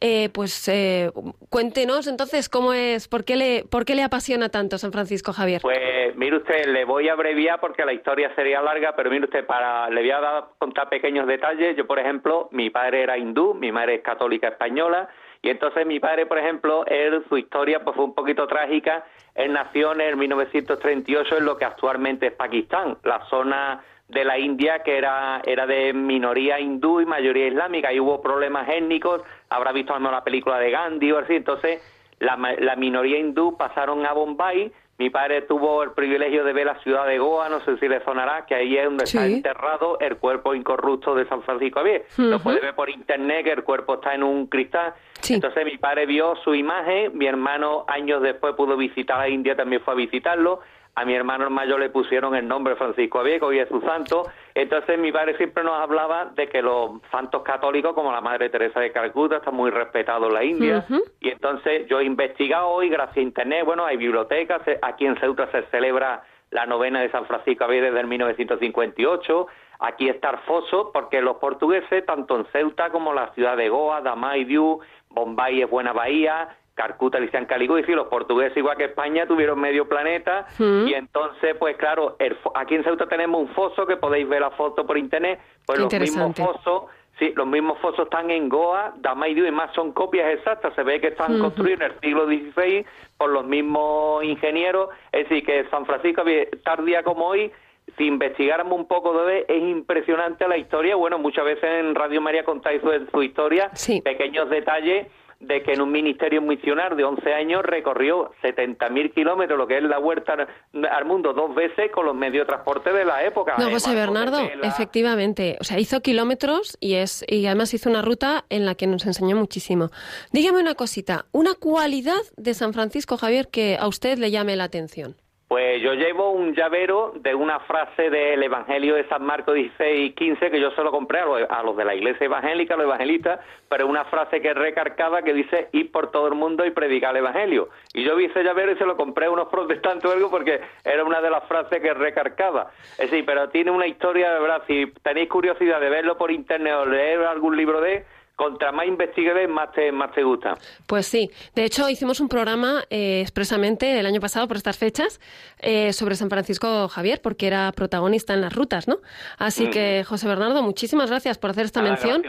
Eh, 0.00 0.28
pues 0.32 0.68
eh, 0.68 1.10
cuéntenos 1.50 2.06
entonces 2.06 2.48
cómo 2.48 2.74
es, 2.74 3.08
por 3.08 3.24
qué, 3.24 3.34
le, 3.34 3.64
por 3.64 3.84
qué 3.84 3.96
le 3.96 4.04
apasiona 4.04 4.50
tanto 4.50 4.78
San 4.78 4.92
Francisco 4.92 5.32
Javier. 5.32 5.60
Pues 5.60 6.14
mire 6.14 6.36
usted, 6.36 6.66
le 6.66 6.84
voy 6.84 7.08
a 7.08 7.14
abreviar 7.14 7.58
porque 7.58 7.84
la 7.84 7.92
historia 7.92 8.32
sería 8.36 8.62
larga, 8.62 8.94
pero 8.94 9.10
mire 9.10 9.24
usted, 9.24 9.44
para, 9.44 9.90
le 9.90 10.00
voy 10.00 10.10
a 10.12 10.20
dar, 10.20 10.44
contar 10.58 10.88
pequeños 10.88 11.26
detalles. 11.26 11.76
Yo, 11.76 11.88
por 11.88 11.98
ejemplo, 11.98 12.48
mi 12.52 12.70
padre 12.70 13.02
era 13.02 13.18
hindú, 13.18 13.54
mi 13.54 13.72
madre 13.72 13.96
es 13.96 14.02
católica 14.02 14.46
española, 14.46 15.08
y 15.42 15.50
entonces 15.50 15.86
mi 15.86 16.00
padre, 16.00 16.26
por 16.26 16.38
ejemplo, 16.38 16.84
él, 16.86 17.24
su 17.28 17.36
historia 17.36 17.84
pues 17.84 17.94
fue 17.94 18.04
un 18.04 18.14
poquito 18.14 18.46
trágica. 18.46 19.04
Él 19.34 19.52
nació 19.52 19.92
en 19.92 20.00
el 20.00 20.16
1938 20.16 21.38
en 21.38 21.44
lo 21.44 21.56
que 21.56 21.64
actualmente 21.64 22.26
es 22.26 22.32
Pakistán, 22.32 22.98
la 23.04 23.24
zona 23.26 23.82
de 24.08 24.24
la 24.24 24.38
India 24.38 24.82
que 24.82 24.96
era, 24.96 25.42
era 25.44 25.66
de 25.66 25.92
minoría 25.92 26.58
hindú 26.58 27.00
y 27.00 27.06
mayoría 27.06 27.46
islámica. 27.46 27.92
Y 27.92 28.00
hubo 28.00 28.20
problemas 28.20 28.68
étnicos, 28.68 29.22
habrá 29.48 29.70
visto 29.72 29.96
la 29.98 30.24
película 30.24 30.58
de 30.58 30.70
Gandhi 30.70 31.12
o 31.12 31.18
así, 31.18 31.36
entonces 31.36 31.82
la, 32.18 32.36
la 32.58 32.74
minoría 32.74 33.18
hindú 33.18 33.56
pasaron 33.56 34.04
a 34.06 34.12
Bombay 34.12 34.72
mi 34.98 35.10
padre 35.10 35.42
tuvo 35.42 35.84
el 35.84 35.92
privilegio 35.92 36.42
de 36.42 36.52
ver 36.52 36.66
la 36.66 36.74
ciudad 36.80 37.06
de 37.06 37.18
Goa, 37.18 37.48
no 37.48 37.60
sé 37.60 37.78
si 37.78 37.86
le 37.86 38.02
sonará, 38.02 38.44
que 38.46 38.56
ahí 38.56 38.76
es 38.76 38.84
donde 38.84 39.04
está 39.04 39.26
enterrado 39.26 39.96
el 40.00 40.16
cuerpo 40.16 40.56
incorrupto 40.56 41.14
de 41.14 41.24
San 41.28 41.42
Francisco 41.42 41.78
Javier. 41.78 42.04
Lo 42.16 42.40
puede 42.40 42.60
ver 42.60 42.74
por 42.74 42.90
internet, 42.90 43.44
que 43.44 43.52
el 43.52 43.62
cuerpo 43.62 43.94
está 43.94 44.14
en 44.14 44.24
un 44.24 44.48
cristal. 44.48 44.94
Entonces 45.28 45.64
mi 45.64 45.78
padre 45.78 46.06
vio 46.06 46.34
su 46.42 46.52
imagen, 46.52 47.16
mi 47.16 47.26
hermano 47.26 47.84
años 47.86 48.22
después 48.22 48.54
pudo 48.56 48.76
visitar 48.76 49.20
a 49.20 49.28
India, 49.28 49.54
también 49.54 49.82
fue 49.82 49.94
a 49.94 49.96
visitarlo. 49.96 50.60
A 50.98 51.04
mi 51.04 51.14
hermano 51.14 51.48
mayor 51.48 51.78
le 51.78 51.90
pusieron 51.90 52.34
el 52.34 52.48
nombre 52.48 52.74
Francisco 52.74 53.18
Javier, 53.18 53.40
y 53.52 53.58
es 53.60 53.68
su 53.68 53.80
santo. 53.82 54.24
Entonces 54.52 54.98
mi 54.98 55.12
padre 55.12 55.36
siempre 55.36 55.62
nos 55.62 55.78
hablaba 55.80 56.24
de 56.34 56.48
que 56.48 56.60
los 56.60 57.00
santos 57.12 57.42
católicos, 57.44 57.94
como 57.94 58.10
la 58.10 58.20
Madre 58.20 58.50
Teresa 58.50 58.80
de 58.80 58.90
Calcuta, 58.90 59.36
están 59.36 59.54
muy 59.54 59.70
respetados 59.70 60.26
en 60.26 60.34
la 60.34 60.44
India. 60.44 60.84
Y 61.20 61.30
entonces 61.30 61.86
yo 61.86 62.00
he 62.00 62.04
investigado 62.04 62.66
hoy, 62.66 62.88
gracias 62.88 63.18
a 63.18 63.20
Internet, 63.20 63.64
bueno, 63.64 63.86
hay 63.86 63.96
bibliotecas, 63.96 64.60
aquí 64.82 65.06
en 65.06 65.16
Ceuta 65.20 65.48
se 65.52 65.62
celebra 65.70 66.24
la 66.50 66.66
novena 66.66 67.00
de 67.00 67.12
San 67.12 67.26
Francisco 67.26 67.66
Javier 67.66 67.84
desde 67.84 68.00
el 68.00 68.08
1958. 68.08 69.46
Aquí 69.78 70.08
está 70.08 70.30
el 70.30 70.38
foso, 70.38 70.90
porque 70.92 71.22
los 71.22 71.36
portugueses, 71.36 72.04
tanto 72.06 72.36
en 72.36 72.46
Ceuta 72.46 72.90
como 72.90 73.10
en 73.10 73.16
la 73.16 73.32
ciudad 73.34 73.56
de 73.56 73.68
Goa, 73.68 74.00
Damaidiu, 74.00 74.80
Bombay 75.10 75.62
es 75.62 75.70
Buena 75.70 75.92
Bahía, 75.92 76.56
Carcuta, 76.78 77.18
Lisian 77.18 77.44
Caligú, 77.44 77.76
y 77.76 77.82
los 77.82 78.06
portugueses, 78.06 78.56
igual 78.56 78.76
que 78.76 78.84
España, 78.84 79.26
tuvieron 79.26 79.60
medio 79.60 79.88
planeta, 79.88 80.46
y 80.60 80.94
entonces, 80.94 81.56
pues 81.58 81.76
claro, 81.76 82.16
aquí 82.54 82.76
en 82.76 82.84
Ceuta 82.84 83.08
tenemos 83.08 83.40
un 83.40 83.48
foso, 83.48 83.84
que 83.84 83.96
podéis 83.96 84.28
ver 84.28 84.42
la 84.42 84.52
foto 84.52 84.86
por 84.86 84.96
internet, 84.96 85.40
pues 85.66 85.80
los 85.80 85.92
mismos 85.92 86.36
fosos, 86.36 86.84
sí, 87.18 87.32
los 87.34 87.48
mismos 87.48 87.78
fosos 87.80 88.04
están 88.04 88.30
en 88.30 88.48
Goa, 88.48 88.94
Damaidiu, 88.98 89.44
y 89.44 89.50
más 89.50 89.74
son 89.74 89.92
copias 89.92 90.32
exactas, 90.32 90.72
se 90.76 90.84
ve 90.84 91.00
que 91.00 91.08
están 91.08 91.40
construidos 91.40 91.80
en 91.80 91.86
el 91.90 92.00
siglo 92.00 92.26
XVI 92.26 92.86
por 93.16 93.30
los 93.30 93.44
mismos 93.44 94.22
ingenieros, 94.22 94.90
es 95.10 95.28
decir, 95.28 95.44
que 95.44 95.68
San 95.70 95.84
Francisco, 95.84 96.22
tardía 96.62 97.02
como 97.02 97.26
hoy, 97.26 97.50
si 97.96 98.04
investigáramos 98.04 98.78
un 98.78 98.86
poco 98.86 99.24
de 99.24 99.46
es 99.48 99.62
impresionante 99.62 100.46
la 100.46 100.58
historia. 100.58 100.94
Bueno, 100.94 101.18
muchas 101.18 101.44
veces 101.44 101.64
en 101.64 101.94
Radio 101.94 102.20
María 102.20 102.44
contáis 102.44 102.82
su, 102.82 102.90
su 103.10 103.22
historia, 103.22 103.70
pequeños 104.04 104.48
detalles 104.50 105.08
de 105.40 105.62
que 105.62 105.72
en 105.72 105.80
un 105.80 105.92
ministerio 105.92 106.42
misionar 106.42 106.96
de 106.96 107.04
11 107.04 107.32
años 107.32 107.62
recorrió 107.62 108.32
70.000 108.42 109.14
kilómetros, 109.14 109.56
lo 109.56 109.68
que 109.68 109.78
es 109.78 109.84
la 109.84 110.00
huerta 110.00 110.48
al 110.90 111.04
mundo, 111.04 111.32
dos 111.32 111.54
veces 111.54 111.92
con 111.92 112.06
los 112.06 112.14
medios 112.14 112.46
de 112.46 112.52
transporte 112.52 112.92
de 112.92 113.04
la 113.04 113.24
época. 113.24 113.54
No, 113.56 113.70
José 113.70 113.94
Bernardo, 113.94 114.40
efectivamente. 114.62 115.56
O 115.60 115.64
sea, 115.64 115.78
hizo 115.78 116.00
kilómetros 116.00 116.76
y, 116.80 116.94
es, 116.94 117.24
y 117.28 117.46
además 117.46 117.72
hizo 117.72 117.88
una 117.88 118.02
ruta 118.02 118.44
en 118.50 118.66
la 118.66 118.74
que 118.74 118.88
nos 118.88 119.06
enseñó 119.06 119.36
muchísimo. 119.36 119.90
Dígame 120.32 120.60
una 120.60 120.74
cosita, 120.74 121.26
una 121.30 121.54
cualidad 121.54 122.20
de 122.36 122.54
San 122.54 122.72
Francisco 122.72 123.16
Javier 123.16 123.48
que 123.48 123.76
a 123.78 123.86
usted 123.86 124.18
le 124.18 124.32
llame 124.32 124.56
la 124.56 124.64
atención. 124.64 125.16
Pues 125.48 125.80
yo 125.80 125.94
llevo 125.94 126.32
un 126.32 126.54
llavero 126.54 127.14
de 127.20 127.34
una 127.34 127.58
frase 127.60 128.10
del 128.10 128.42
Evangelio 128.42 128.96
de 128.96 129.08
San 129.08 129.24
Marcos 129.24 129.54
16 129.54 130.10
y 130.10 130.12
15 130.12 130.50
que 130.50 130.60
yo 130.60 130.70
se 130.72 130.82
lo 130.82 130.90
compré 130.90 131.20
a 131.20 131.62
los, 131.62 131.74
de 131.74 131.86
la 131.86 131.94
iglesia 131.94 132.26
evangélica, 132.26 132.74
a 132.74 132.76
los 132.76 132.84
evangelistas, 132.84 133.40
pero 133.66 133.86
una 133.86 134.04
frase 134.04 134.42
que 134.42 134.50
es 134.50 134.54
recargada 134.54 135.22
que 135.22 135.32
dice 135.32 135.70
ir 135.72 135.90
por 135.90 136.10
todo 136.10 136.28
el 136.28 136.34
mundo 136.34 136.66
y 136.66 136.70
predicar 136.70 137.12
el 137.12 137.24
Evangelio. 137.24 137.70
Y 137.94 138.04
yo 138.04 138.14
vi 138.16 138.26
ese 138.26 138.44
llavero 138.44 138.72
y 138.72 138.76
se 138.76 138.84
lo 138.84 138.98
compré 138.98 139.24
a 139.24 139.30
unos 139.30 139.48
protestantes 139.50 140.04
o 140.04 140.12
algo 140.12 140.30
porque 140.30 140.60
era 140.84 141.02
una 141.02 141.22
de 141.22 141.30
las 141.30 141.44
frases 141.44 141.80
que 141.80 141.88
es 141.88 141.96
recargada. 141.96 142.70
Es 142.98 143.10
decir, 143.10 143.24
pero 143.24 143.48
tiene 143.48 143.70
una 143.70 143.86
historia 143.86 144.34
de 144.34 144.40
verdad. 144.40 144.64
Si 144.66 144.92
tenéis 145.02 145.30
curiosidad 145.30 145.80
de 145.80 145.88
verlo 145.88 146.18
por 146.18 146.30
internet 146.30 146.74
o 146.74 146.84
leer 146.84 147.22
algún 147.24 147.56
libro 147.56 147.80
de 147.80 148.04
contra 148.38 148.70
más 148.70 148.86
investigues, 148.86 149.48
más 149.48 149.72
te, 149.72 149.90
más 149.90 150.12
te 150.12 150.22
gusta. 150.22 150.54
Pues 150.86 151.08
sí. 151.08 151.28
De 151.56 151.64
hecho, 151.64 151.90
hicimos 151.90 152.20
un 152.20 152.28
programa 152.28 152.84
eh, 152.88 153.20
expresamente 153.20 153.98
el 153.98 154.06
año 154.06 154.20
pasado 154.20 154.46
por 154.46 154.56
estas 154.56 154.78
fechas 154.78 155.20
eh, 155.58 155.92
sobre 155.92 156.14
San 156.14 156.30
Francisco 156.30 156.86
Javier, 156.86 157.20
porque 157.20 157.48
era 157.48 157.72
protagonista 157.72 158.34
en 158.34 158.40
las 158.40 158.54
rutas, 158.54 158.86
¿no? 158.86 158.98
Así 159.38 159.70
que, 159.70 160.04
José 160.04 160.28
Bernardo, 160.28 160.62
muchísimas 160.62 161.10
gracias 161.10 161.36
por 161.36 161.50
hacer 161.50 161.64
esta 161.64 161.82
mención. 161.82 162.22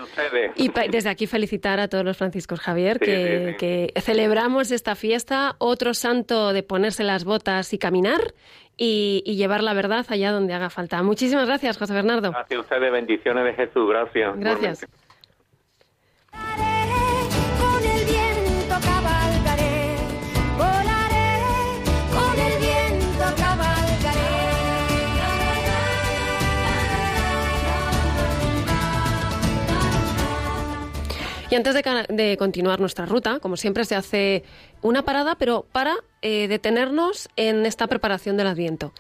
Y 0.56 0.72
desde 0.90 1.10
aquí 1.10 1.28
felicitar 1.28 1.80
a 1.80 1.88
todos 1.88 2.04
los 2.04 2.18
franciscos 2.18 2.60
Javier, 2.60 3.00
que, 3.00 3.94
celebramos 4.02 4.72
esta 4.72 4.96
fiesta, 4.96 5.58
otro 5.60 5.94
santo 5.94 6.54
de 6.54 6.64
ponerse 6.64 7.04
las 7.04 7.24
botas 7.24 7.72
y 7.72 7.78
caminar 7.78 8.34
y, 8.78 9.22
llevar 9.36 9.62
la 9.62 9.76
verdad 9.76 10.08
allá 10.10 10.32
donde 10.32 10.56
haga 10.56 10.72
falta. 10.72 11.04
Muchísimas 11.04 11.46
gracias, 11.46 11.78
José 11.78 11.94
Bernardo. 11.94 12.32
Gracias 12.32 12.58
a 12.58 12.62
ustedes, 12.62 12.92
bendiciones 12.92 13.46
de 13.46 13.54
Jesús, 13.54 13.88
gracias. 13.88 14.40
Gracias. 14.40 15.09
Y 31.52 31.56
antes 31.56 31.74
de, 31.74 32.38
continuar 32.38 32.80
nuestra 32.80 33.08
ruta, 33.08 33.40
como 33.40 33.58
siempre 33.58 33.84
se 33.84 33.96
hace 33.96 34.44
una 34.84 35.04
parada, 35.04 35.34
pero 35.34 35.66
para 35.72 35.96
eh, 36.22 36.48
detenernos 36.48 37.28
en 37.38 37.66
esta 37.66 37.88
preparación 37.88 38.38
del 38.38 38.46
Adviento. 38.46 38.94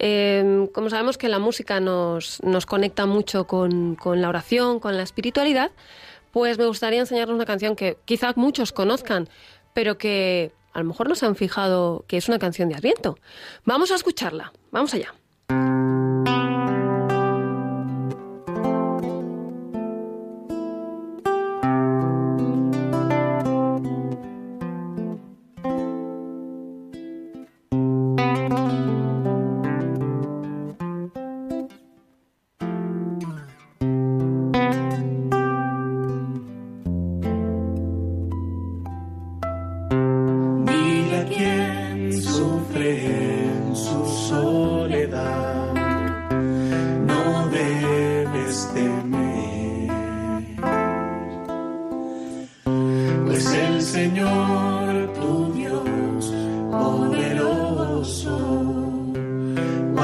Em, 0.00 0.66
como 0.66 0.90
sabemos 0.90 1.16
que 1.16 1.28
la 1.28 1.38
música 1.38 1.78
nos, 1.78 2.42
nos 2.42 2.66
conecta 2.66 3.06
mucho 3.06 3.46
con, 3.46 3.94
con 3.94 4.20
la 4.20 4.28
oración, 4.28 4.80
con 4.80 4.96
la 4.96 5.04
espiritualidad, 5.04 5.70
pues 6.32 6.58
me 6.58 6.66
gustaría 6.66 6.98
enseñarles 6.98 7.36
una 7.36 7.44
canción 7.44 7.76
que 7.76 7.96
quizá 8.04 8.32
muchos 8.34 8.72
conozcan, 8.72 9.28
pero 9.72 9.96
que 9.96 10.50
a 10.72 10.80
lo 10.80 10.86
mejor 10.86 11.08
no 11.08 11.14
se 11.14 11.26
han 11.26 11.36
fijado 11.36 12.04
que 12.08 12.16
es 12.16 12.28
una 12.28 12.40
canción 12.40 12.68
de 12.68 12.74
Adviento. 12.74 13.16
Vamos 13.64 13.92
a 13.92 13.94
escucharla. 13.94 14.52
Vamos 14.72 14.92
allá. 14.92 15.14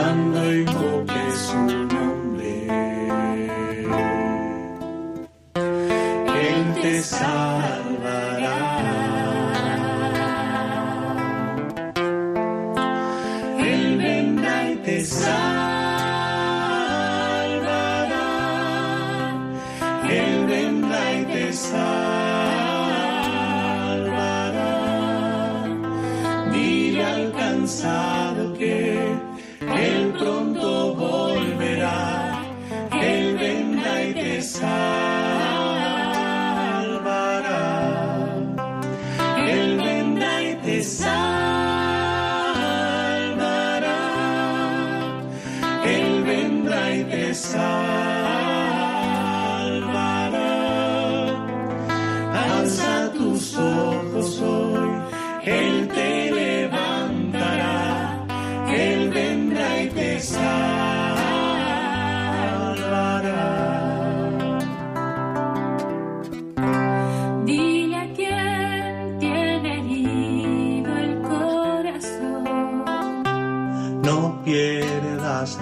Sando 0.09 0.55
y 0.55 0.65
copies 0.65 1.88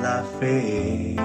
la 0.01 0.23
fe. 0.39 1.17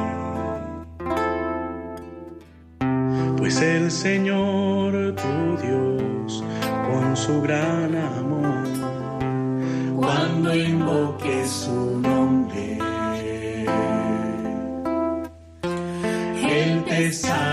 Pues 3.37 3.61
el 3.61 3.91
Señor 3.91 5.13
tu 5.15 5.57
Dios, 5.61 6.43
con 6.87 7.15
su 7.15 7.41
gran 7.41 7.95
amor, 7.95 8.67
cuando 9.95 10.55
invoques 10.55 11.49
su 11.49 11.99
nombre, 11.99 12.79
Él 16.49 16.83
te 16.85 17.11
salva. 17.11 17.50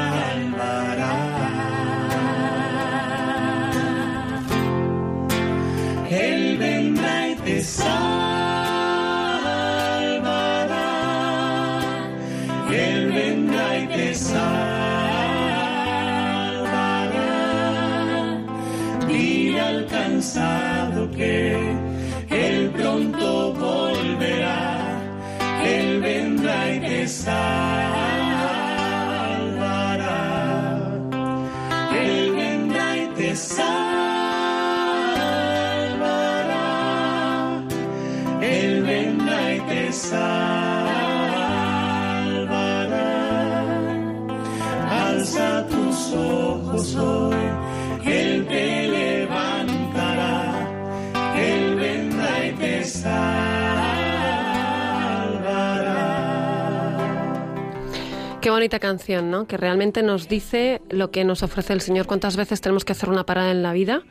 Qué 58.41 58.51
bonita 58.51 58.79
canción, 58.79 59.33
¿no? 59.33 59.49
Que 59.49 59.57
realmente 59.57 60.05
nos 60.05 60.29
dice 60.29 60.81
lo 60.91 61.11
que 61.11 61.25
nos 61.25 61.43
ofrece 61.43 61.73
el 61.73 61.81
Señor. 61.81 62.07
¿Cuántas 62.07 62.37
veces 62.37 62.61
tenemos 62.61 62.85
que 62.85 62.93
hacer 62.93 63.09
una 63.09 63.27
parada 63.27 63.51
en 63.51 63.65
la 63.65 63.73
vida? 63.73 64.05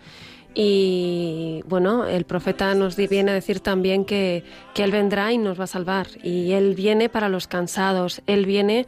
Y 0.54 1.64
bueno, 1.66 2.06
el 2.06 2.26
profeta 2.26 2.74
nos 2.74 2.98
viene 2.98 3.32
a 3.32 3.34
decir 3.34 3.62
también 3.62 4.04
que, 4.04 4.44
que 4.74 4.84
Él 4.84 4.92
vendrá 4.92 5.32
y 5.32 5.38
nos 5.38 5.58
va 5.58 5.64
a 5.64 5.68
salvar. 5.68 6.08
Y 6.24 6.52
Él 6.52 6.76
viene 6.76 7.08
para 7.08 7.30
los 7.30 7.48
cansados, 7.48 8.22
Él 8.28 8.46
viene 8.46 8.86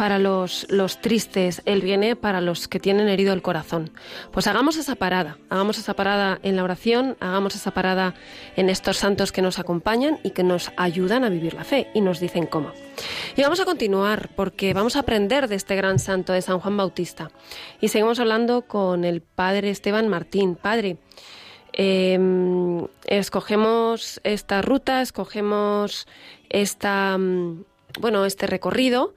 para 0.00 0.18
los, 0.18 0.66
los 0.70 1.02
tristes, 1.02 1.60
Él 1.66 1.82
viene 1.82 2.16
para 2.16 2.40
los 2.40 2.68
que 2.68 2.80
tienen 2.80 3.06
herido 3.06 3.34
el 3.34 3.42
corazón. 3.42 3.90
Pues 4.32 4.46
hagamos 4.46 4.78
esa 4.78 4.94
parada, 4.94 5.36
hagamos 5.50 5.76
esa 5.76 5.92
parada 5.92 6.38
en 6.42 6.56
la 6.56 6.64
oración, 6.64 7.18
hagamos 7.20 7.54
esa 7.54 7.72
parada 7.72 8.14
en 8.56 8.70
estos 8.70 8.96
santos 8.96 9.30
que 9.30 9.42
nos 9.42 9.58
acompañan 9.58 10.18
y 10.22 10.30
que 10.30 10.42
nos 10.42 10.72
ayudan 10.78 11.22
a 11.22 11.28
vivir 11.28 11.52
la 11.52 11.64
fe 11.64 11.88
y 11.92 12.00
nos 12.00 12.18
dicen 12.18 12.46
cómo. 12.46 12.72
Y 13.36 13.42
vamos 13.42 13.60
a 13.60 13.66
continuar 13.66 14.30
porque 14.36 14.72
vamos 14.72 14.96
a 14.96 15.00
aprender 15.00 15.48
de 15.48 15.56
este 15.56 15.76
gran 15.76 15.98
santo 15.98 16.32
de 16.32 16.40
San 16.40 16.60
Juan 16.60 16.78
Bautista. 16.78 17.30
Y 17.82 17.88
seguimos 17.88 18.20
hablando 18.20 18.62
con 18.62 19.04
el 19.04 19.20
padre 19.20 19.68
Esteban 19.68 20.08
Martín. 20.08 20.56
Padre, 20.56 20.96
eh, 21.74 22.18
escogemos 23.04 24.18
esta 24.24 24.62
ruta, 24.62 25.02
escogemos 25.02 26.08
esta, 26.48 27.18
mm, 27.18 27.64
bueno, 28.00 28.24
este 28.24 28.46
recorrido 28.46 29.12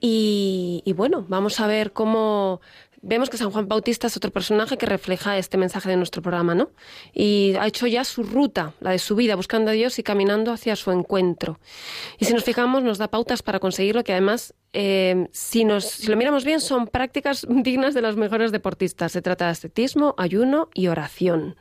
y, 0.00 0.92
bueno, 0.96 1.24
vamos 1.28 1.60
a 1.60 1.66
ver 1.66 1.92
cómo 1.92 2.60
vemos 3.02 3.30
que 3.30 3.36
San 3.36 3.50
Juan 3.50 3.68
Bautista 3.68 4.06
es 4.06 4.16
otro 4.16 4.30
personaje 4.30 4.76
que 4.76 4.86
refleja 4.86 5.38
este 5.38 5.56
mensaje 5.56 5.88
de 5.88 5.96
nuestro 5.96 6.22
programa, 6.22 6.54
¿no? 6.54 6.70
Y 7.14 7.54
ha 7.58 7.66
hecho 7.66 7.86
ya 7.86 8.04
su 8.04 8.22
ruta, 8.22 8.74
la 8.80 8.90
de 8.90 8.98
su 8.98 9.16
vida, 9.16 9.36
buscando 9.36 9.70
a 9.70 9.74
Dios 9.74 9.98
y 9.98 10.02
caminando 10.02 10.52
hacia 10.52 10.76
su 10.76 10.90
encuentro. 10.90 11.58
Y 12.18 12.26
si 12.26 12.34
nos 12.34 12.44
fijamos, 12.44 12.82
nos 12.82 12.98
da 12.98 13.08
pautas 13.08 13.42
para 13.42 13.58
conseguirlo, 13.58 14.04
que 14.04 14.12
además, 14.12 14.54
eh, 14.72 15.26
si, 15.32 15.64
nos, 15.64 15.84
si 15.84 16.06
lo 16.06 16.16
miramos 16.16 16.44
bien, 16.44 16.60
son 16.60 16.86
prácticas 16.86 17.46
dignas 17.48 17.94
de 17.94 18.02
los 18.02 18.16
mejores 18.16 18.52
deportistas. 18.52 19.12
Se 19.12 19.22
trata 19.22 19.46
de 19.46 19.52
ascetismo, 19.52 20.14
ayuno 20.16 20.68
y 20.74 20.88
oración. 20.88 21.56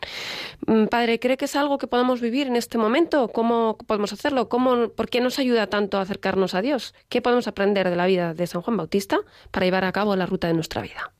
Mm, 0.68 0.86
Padre, 0.86 1.20
¿cree 1.20 1.38
que 1.38 1.46
es 1.46 1.56
algo 1.56 1.78
que 1.78 1.88
podamos 1.88 2.22
vivir 2.22 2.48
en 2.48 2.56
este 2.56 2.78
momento? 2.78 3.30
¿Cómo 3.30 3.78
podemos 3.88 4.14
hacerlo? 4.14 4.50
¿Cómo, 4.50 4.90
¿Por 4.90 5.10
qué 5.10 5.22
nos 5.22 5.40
ayuda 5.40 5.68
tanto 5.68 5.98
a 5.98 6.02
acercarnos 6.02 6.54
a 6.54 6.62
Dios? 6.62 6.94
¿Qué 7.10 7.22
podemos 7.22 7.48
aprender 7.48 7.90
de 7.90 7.96
la 7.96 8.06
vida 8.06 8.34
de 8.34 8.48
San 8.48 8.62
Juan 8.62 8.78
Bautista 8.78 9.20
para 9.52 9.66
llevar 9.66 9.86
a 9.86 9.92
cabo 9.92 10.16
la 10.16 10.26
ruta 10.26 10.48
de 10.48 10.54
nuestra 10.54 10.82
vida? 10.82 11.12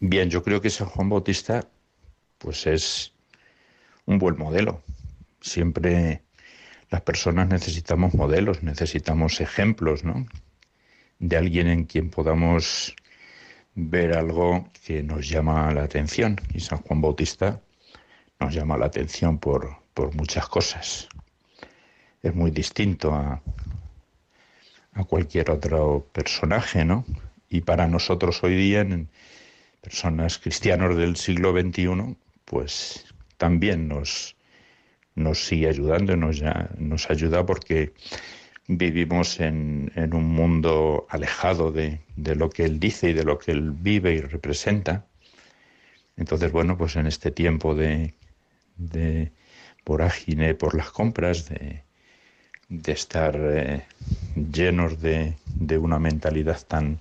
Bien, 0.00 0.30
yo 0.30 0.42
creo 0.42 0.60
que 0.60 0.70
San 0.70 0.88
Juan 0.88 1.08
Bautista 1.08 1.64
pues 2.38 2.66
es 2.66 3.12
un 4.06 4.18
buen 4.18 4.36
modelo. 4.36 4.82
Siempre 5.40 6.22
las 6.90 7.02
personas 7.02 7.48
necesitamos 7.48 8.14
modelos, 8.14 8.62
necesitamos 8.62 9.40
ejemplos, 9.40 10.04
¿no? 10.04 10.26
De 11.22 11.36
alguien 11.36 11.68
en 11.68 11.84
quien 11.84 12.10
podamos 12.10 12.94
ver 13.74 14.16
algo 14.16 14.68
que 14.84 15.02
nos 15.02 15.28
llama 15.28 15.72
la 15.72 15.84
atención. 15.84 16.36
Y 16.52 16.60
San 16.60 16.82
Juan 16.82 17.00
Bautista 17.00 17.60
nos 18.40 18.52
llama 18.52 18.76
la 18.76 18.86
atención 18.86 19.38
por, 19.38 19.76
por 19.94 20.14
muchas 20.14 20.48
cosas. 20.48 21.08
Es 22.22 22.34
muy 22.34 22.50
distinto 22.50 23.14
a, 23.14 23.40
a 24.94 25.04
cualquier 25.04 25.50
otro 25.50 26.06
personaje, 26.12 26.84
¿no? 26.84 27.04
Y 27.48 27.60
para 27.60 27.86
nosotros 27.86 28.42
hoy 28.42 28.56
día, 28.56 28.84
personas 29.80 30.38
cristianos 30.38 30.96
del 30.96 31.16
siglo 31.16 31.52
XXI, 31.52 32.16
pues 32.44 33.04
también 33.36 33.88
nos, 33.88 34.36
nos 35.14 35.44
sigue 35.44 35.68
ayudando, 35.68 36.16
nos, 36.16 36.42
nos 36.78 37.10
ayuda 37.10 37.44
porque 37.44 37.92
vivimos 38.78 39.40
en, 39.40 39.92
en 39.96 40.14
un 40.14 40.24
mundo 40.26 41.06
alejado 41.10 41.72
de, 41.72 42.00
lo 42.16 42.50
que 42.50 42.64
él 42.64 42.80
dice 42.80 43.10
y 43.10 43.12
de 43.14 43.24
lo 43.24 43.38
que 43.38 43.52
él 43.52 43.72
vive 43.72 44.14
y 44.14 44.20
representa. 44.20 45.06
Entonces, 46.16 46.52
bueno, 46.52 46.76
pues 46.76 46.96
en 46.96 47.06
este 47.06 47.30
tiempo 47.30 47.74
de, 47.74 48.14
de 48.76 49.32
vorágine 49.86 50.54
por 50.54 50.74
las 50.76 50.90
compras, 50.90 51.48
de, 51.48 51.84
de 52.68 52.92
estar 52.92 53.36
eh, 53.40 53.84
llenos 54.34 55.00
de, 55.00 55.36
de 55.58 55.78
una 55.78 55.98
mentalidad 55.98 56.60
tan, 56.66 57.00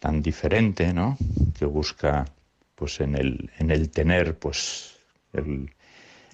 tan 0.00 0.22
diferente, 0.22 0.92
¿no? 0.94 1.18
Que 1.58 1.66
busca, 1.66 2.26
pues, 2.76 3.00
en 3.00 3.16
el, 3.16 3.50
en 3.58 3.70
el 3.70 3.90
tener, 3.90 4.38
pues, 4.38 4.96
el- 5.32 5.70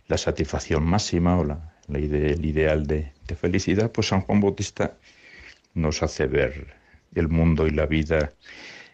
la 0.08 0.18
satisfacción 0.18 0.84
máxima 0.84 1.38
o 1.38 1.44
la, 1.44 1.71
el 1.96 2.44
ideal 2.44 2.86
de, 2.86 3.12
felicidad, 3.40 3.90
pues 3.90 4.08
San 4.08 4.20
Juan 4.20 4.40
Bautista 4.40 4.98
nos 5.72 6.02
hace 6.02 6.26
ver 6.26 6.74
el 7.14 7.28
mundo 7.28 7.66
y 7.66 7.70
la 7.70 7.86
vida 7.86 8.34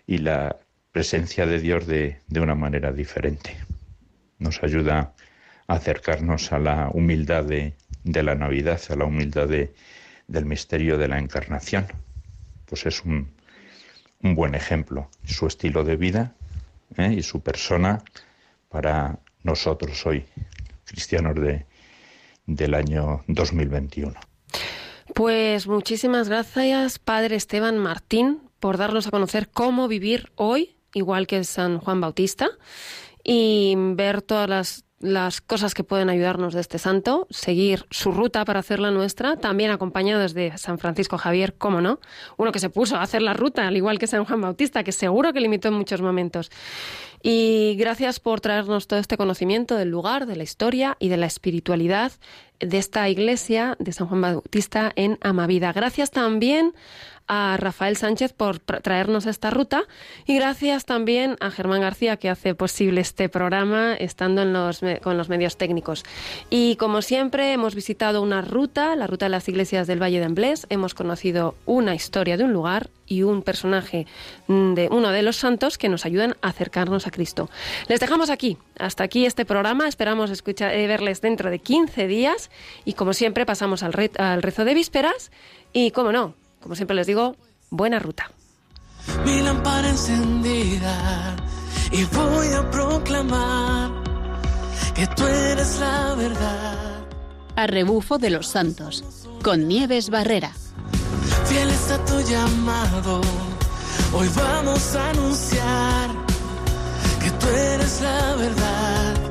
y 0.06 0.18
la 0.18 0.56
presencia 0.92 1.44
de 1.44 1.58
Dios 1.58 1.86
de, 1.86 2.20
una 2.30 2.54
manera 2.54 2.92
diferente. 2.92 3.56
Nos 4.38 4.62
ayuda 4.62 5.12
a 5.66 5.74
acercarnos 5.74 6.52
a 6.52 6.60
la 6.60 6.88
humildad 6.92 7.44
de, 7.44 7.74
la 8.04 8.36
Navidad, 8.36 8.80
a 8.90 8.94
la 8.94 9.06
humildad 9.06 9.48
de- 9.48 9.74
del 10.28 10.44
misterio 10.46 10.98
de 10.98 11.08
la 11.08 11.18
encarnación. 11.18 11.86
Pues 12.64 12.86
es 12.86 13.04
un, 13.04 13.28
un 14.22 14.34
buen 14.34 14.54
ejemplo, 14.54 15.10
su 15.24 15.46
estilo 15.46 15.82
de 15.82 15.96
vida 15.96 16.34
¿eh? 16.96 17.12
y 17.12 17.22
su 17.22 17.42
persona 17.42 18.02
para 18.68 19.18
nosotros 19.42 20.06
hoy, 20.06 20.24
cristianos 20.84 21.34
de, 21.36 21.66
del 22.48 22.74
año 22.74 23.22
2021. 23.28 24.14
Pues 25.14 25.68
muchísimas 25.68 26.28
gracias, 26.28 26.98
Padre 26.98 27.36
Esteban 27.36 27.78
Martín, 27.78 28.40
por 28.58 28.76
darnos 28.78 29.06
a 29.06 29.10
conocer 29.10 29.48
cómo 29.48 29.86
vivir 29.86 30.32
hoy, 30.34 30.76
igual 30.94 31.26
que 31.26 31.44
San 31.44 31.78
Juan 31.78 32.00
Bautista, 32.00 32.48
y 33.22 33.74
ver 33.76 34.22
todas 34.22 34.48
las, 34.48 34.84
las 35.00 35.40
cosas 35.40 35.74
que 35.74 35.84
pueden 35.84 36.10
ayudarnos 36.10 36.54
de 36.54 36.60
este 36.60 36.78
santo, 36.78 37.26
seguir 37.30 37.86
su 37.90 38.10
ruta 38.10 38.44
para 38.44 38.60
hacerla 38.60 38.90
nuestra, 38.90 39.36
también 39.36 39.70
acompañados 39.70 40.34
de 40.34 40.56
San 40.58 40.78
Francisco 40.78 41.18
Javier, 41.18 41.54
cómo 41.56 41.80
no, 41.80 42.00
uno 42.36 42.50
que 42.50 42.58
se 42.58 42.68
puso 42.68 42.96
a 42.96 43.02
hacer 43.02 43.22
la 43.22 43.32
ruta, 43.32 43.66
al 43.66 43.76
igual 43.76 43.98
que 43.98 44.06
San 44.06 44.24
Juan 44.24 44.40
Bautista, 44.40 44.82
que 44.82 44.92
seguro 44.92 45.32
que 45.32 45.40
limitó 45.40 45.68
en 45.68 45.74
muchos 45.74 46.02
momentos. 46.02 46.50
Y 47.22 47.76
gracias 47.78 48.20
por 48.20 48.40
traernos 48.40 48.86
todo 48.86 48.98
este 48.98 49.16
conocimiento 49.16 49.76
del 49.76 49.90
lugar, 49.90 50.26
de 50.26 50.36
la 50.36 50.42
historia 50.42 50.96
y 50.98 51.08
de 51.08 51.16
la 51.16 51.26
espiritualidad 51.26 52.12
de 52.60 52.78
esta 52.78 53.08
iglesia 53.08 53.76
de 53.78 53.92
San 53.92 54.08
Juan 54.08 54.20
Bautista 54.20 54.92
en 54.96 55.18
Amavida. 55.20 55.72
Gracias 55.72 56.10
también 56.10 56.74
a 57.28 57.56
Rafael 57.58 57.96
Sánchez 57.96 58.32
por 58.32 58.58
tra- 58.60 58.80
traernos 58.82 59.26
esta 59.26 59.50
ruta. 59.50 59.84
Y 60.26 60.34
gracias 60.36 60.84
también 60.84 61.36
a 61.40 61.50
Germán 61.50 61.80
García 61.82 62.16
que 62.16 62.28
hace 62.30 62.54
posible 62.54 63.00
este 63.00 63.28
programa 63.28 63.94
estando 63.94 64.42
en 64.42 64.52
los, 64.52 64.80
con 65.02 65.16
los 65.18 65.28
medios 65.28 65.56
técnicos. 65.56 66.04
Y 66.50 66.76
como 66.76 67.02
siempre 67.02 67.52
hemos 67.52 67.74
visitado 67.74 68.22
una 68.22 68.42
ruta, 68.42 68.96
la 68.96 69.06
ruta 69.06 69.26
de 69.26 69.30
las 69.30 69.48
iglesias 69.48 69.86
del 69.86 70.02
Valle 70.02 70.18
de 70.18 70.24
Amblés, 70.24 70.66
hemos 70.70 70.94
conocido 70.94 71.54
una 71.66 71.94
historia 71.94 72.36
de 72.36 72.44
un 72.44 72.52
lugar 72.52 72.88
y 73.06 73.22
un 73.22 73.42
personaje 73.42 74.06
mm, 74.48 74.74
de 74.74 74.88
uno 74.90 75.10
de 75.10 75.22
los 75.22 75.36
santos 75.36 75.78
que 75.78 75.88
nos 75.88 76.04
ayudan 76.04 76.36
a 76.42 76.48
acercarnos 76.48 77.06
a 77.06 77.10
Cristo. 77.10 77.48
Les 77.88 78.00
dejamos 78.00 78.28
aquí, 78.30 78.58
hasta 78.78 79.04
aquí 79.04 79.24
este 79.26 79.44
programa, 79.44 79.88
esperamos 79.88 80.30
escuchar, 80.30 80.74
eh, 80.74 80.86
verles 80.86 81.20
dentro 81.20 81.50
de 81.50 81.58
15 81.58 82.06
días. 82.06 82.50
Y 82.84 82.92
como 82.94 83.12
siempre 83.14 83.46
pasamos 83.46 83.82
al, 83.82 83.94
al 84.18 84.42
rezo 84.42 84.64
de 84.64 84.74
vísperas. 84.74 85.30
Y 85.72 85.90
como 85.90 86.12
no, 86.12 86.34
como 86.68 86.76
siempre 86.76 86.96
les 86.96 87.06
digo, 87.06 87.34
buena 87.70 87.98
ruta. 87.98 88.30
mi 89.24 89.40
lámpara 89.40 89.88
encendida 89.88 91.34
y 91.90 92.04
voy 92.04 92.48
a 92.48 92.70
proclamar 92.70 93.90
que 94.94 95.06
tú 95.06 95.26
eres 95.26 95.78
la 95.78 96.14
verdad. 96.14 97.06
A 97.56 97.66
rebufo 97.66 98.18
de 98.18 98.28
los 98.28 98.48
santos, 98.48 99.02
con 99.42 99.66
Nieves 99.66 100.10
Barrera. 100.10 100.52
Fieles 101.46 101.90
a 101.90 102.04
tu 102.04 102.20
llamado, 102.20 103.22
hoy 104.12 104.28
vamos 104.36 104.94
a 104.94 105.08
anunciar 105.08 106.10
que 107.18 107.30
tú 107.30 107.46
eres 107.46 108.02
la 108.02 108.36
verdad 108.36 109.28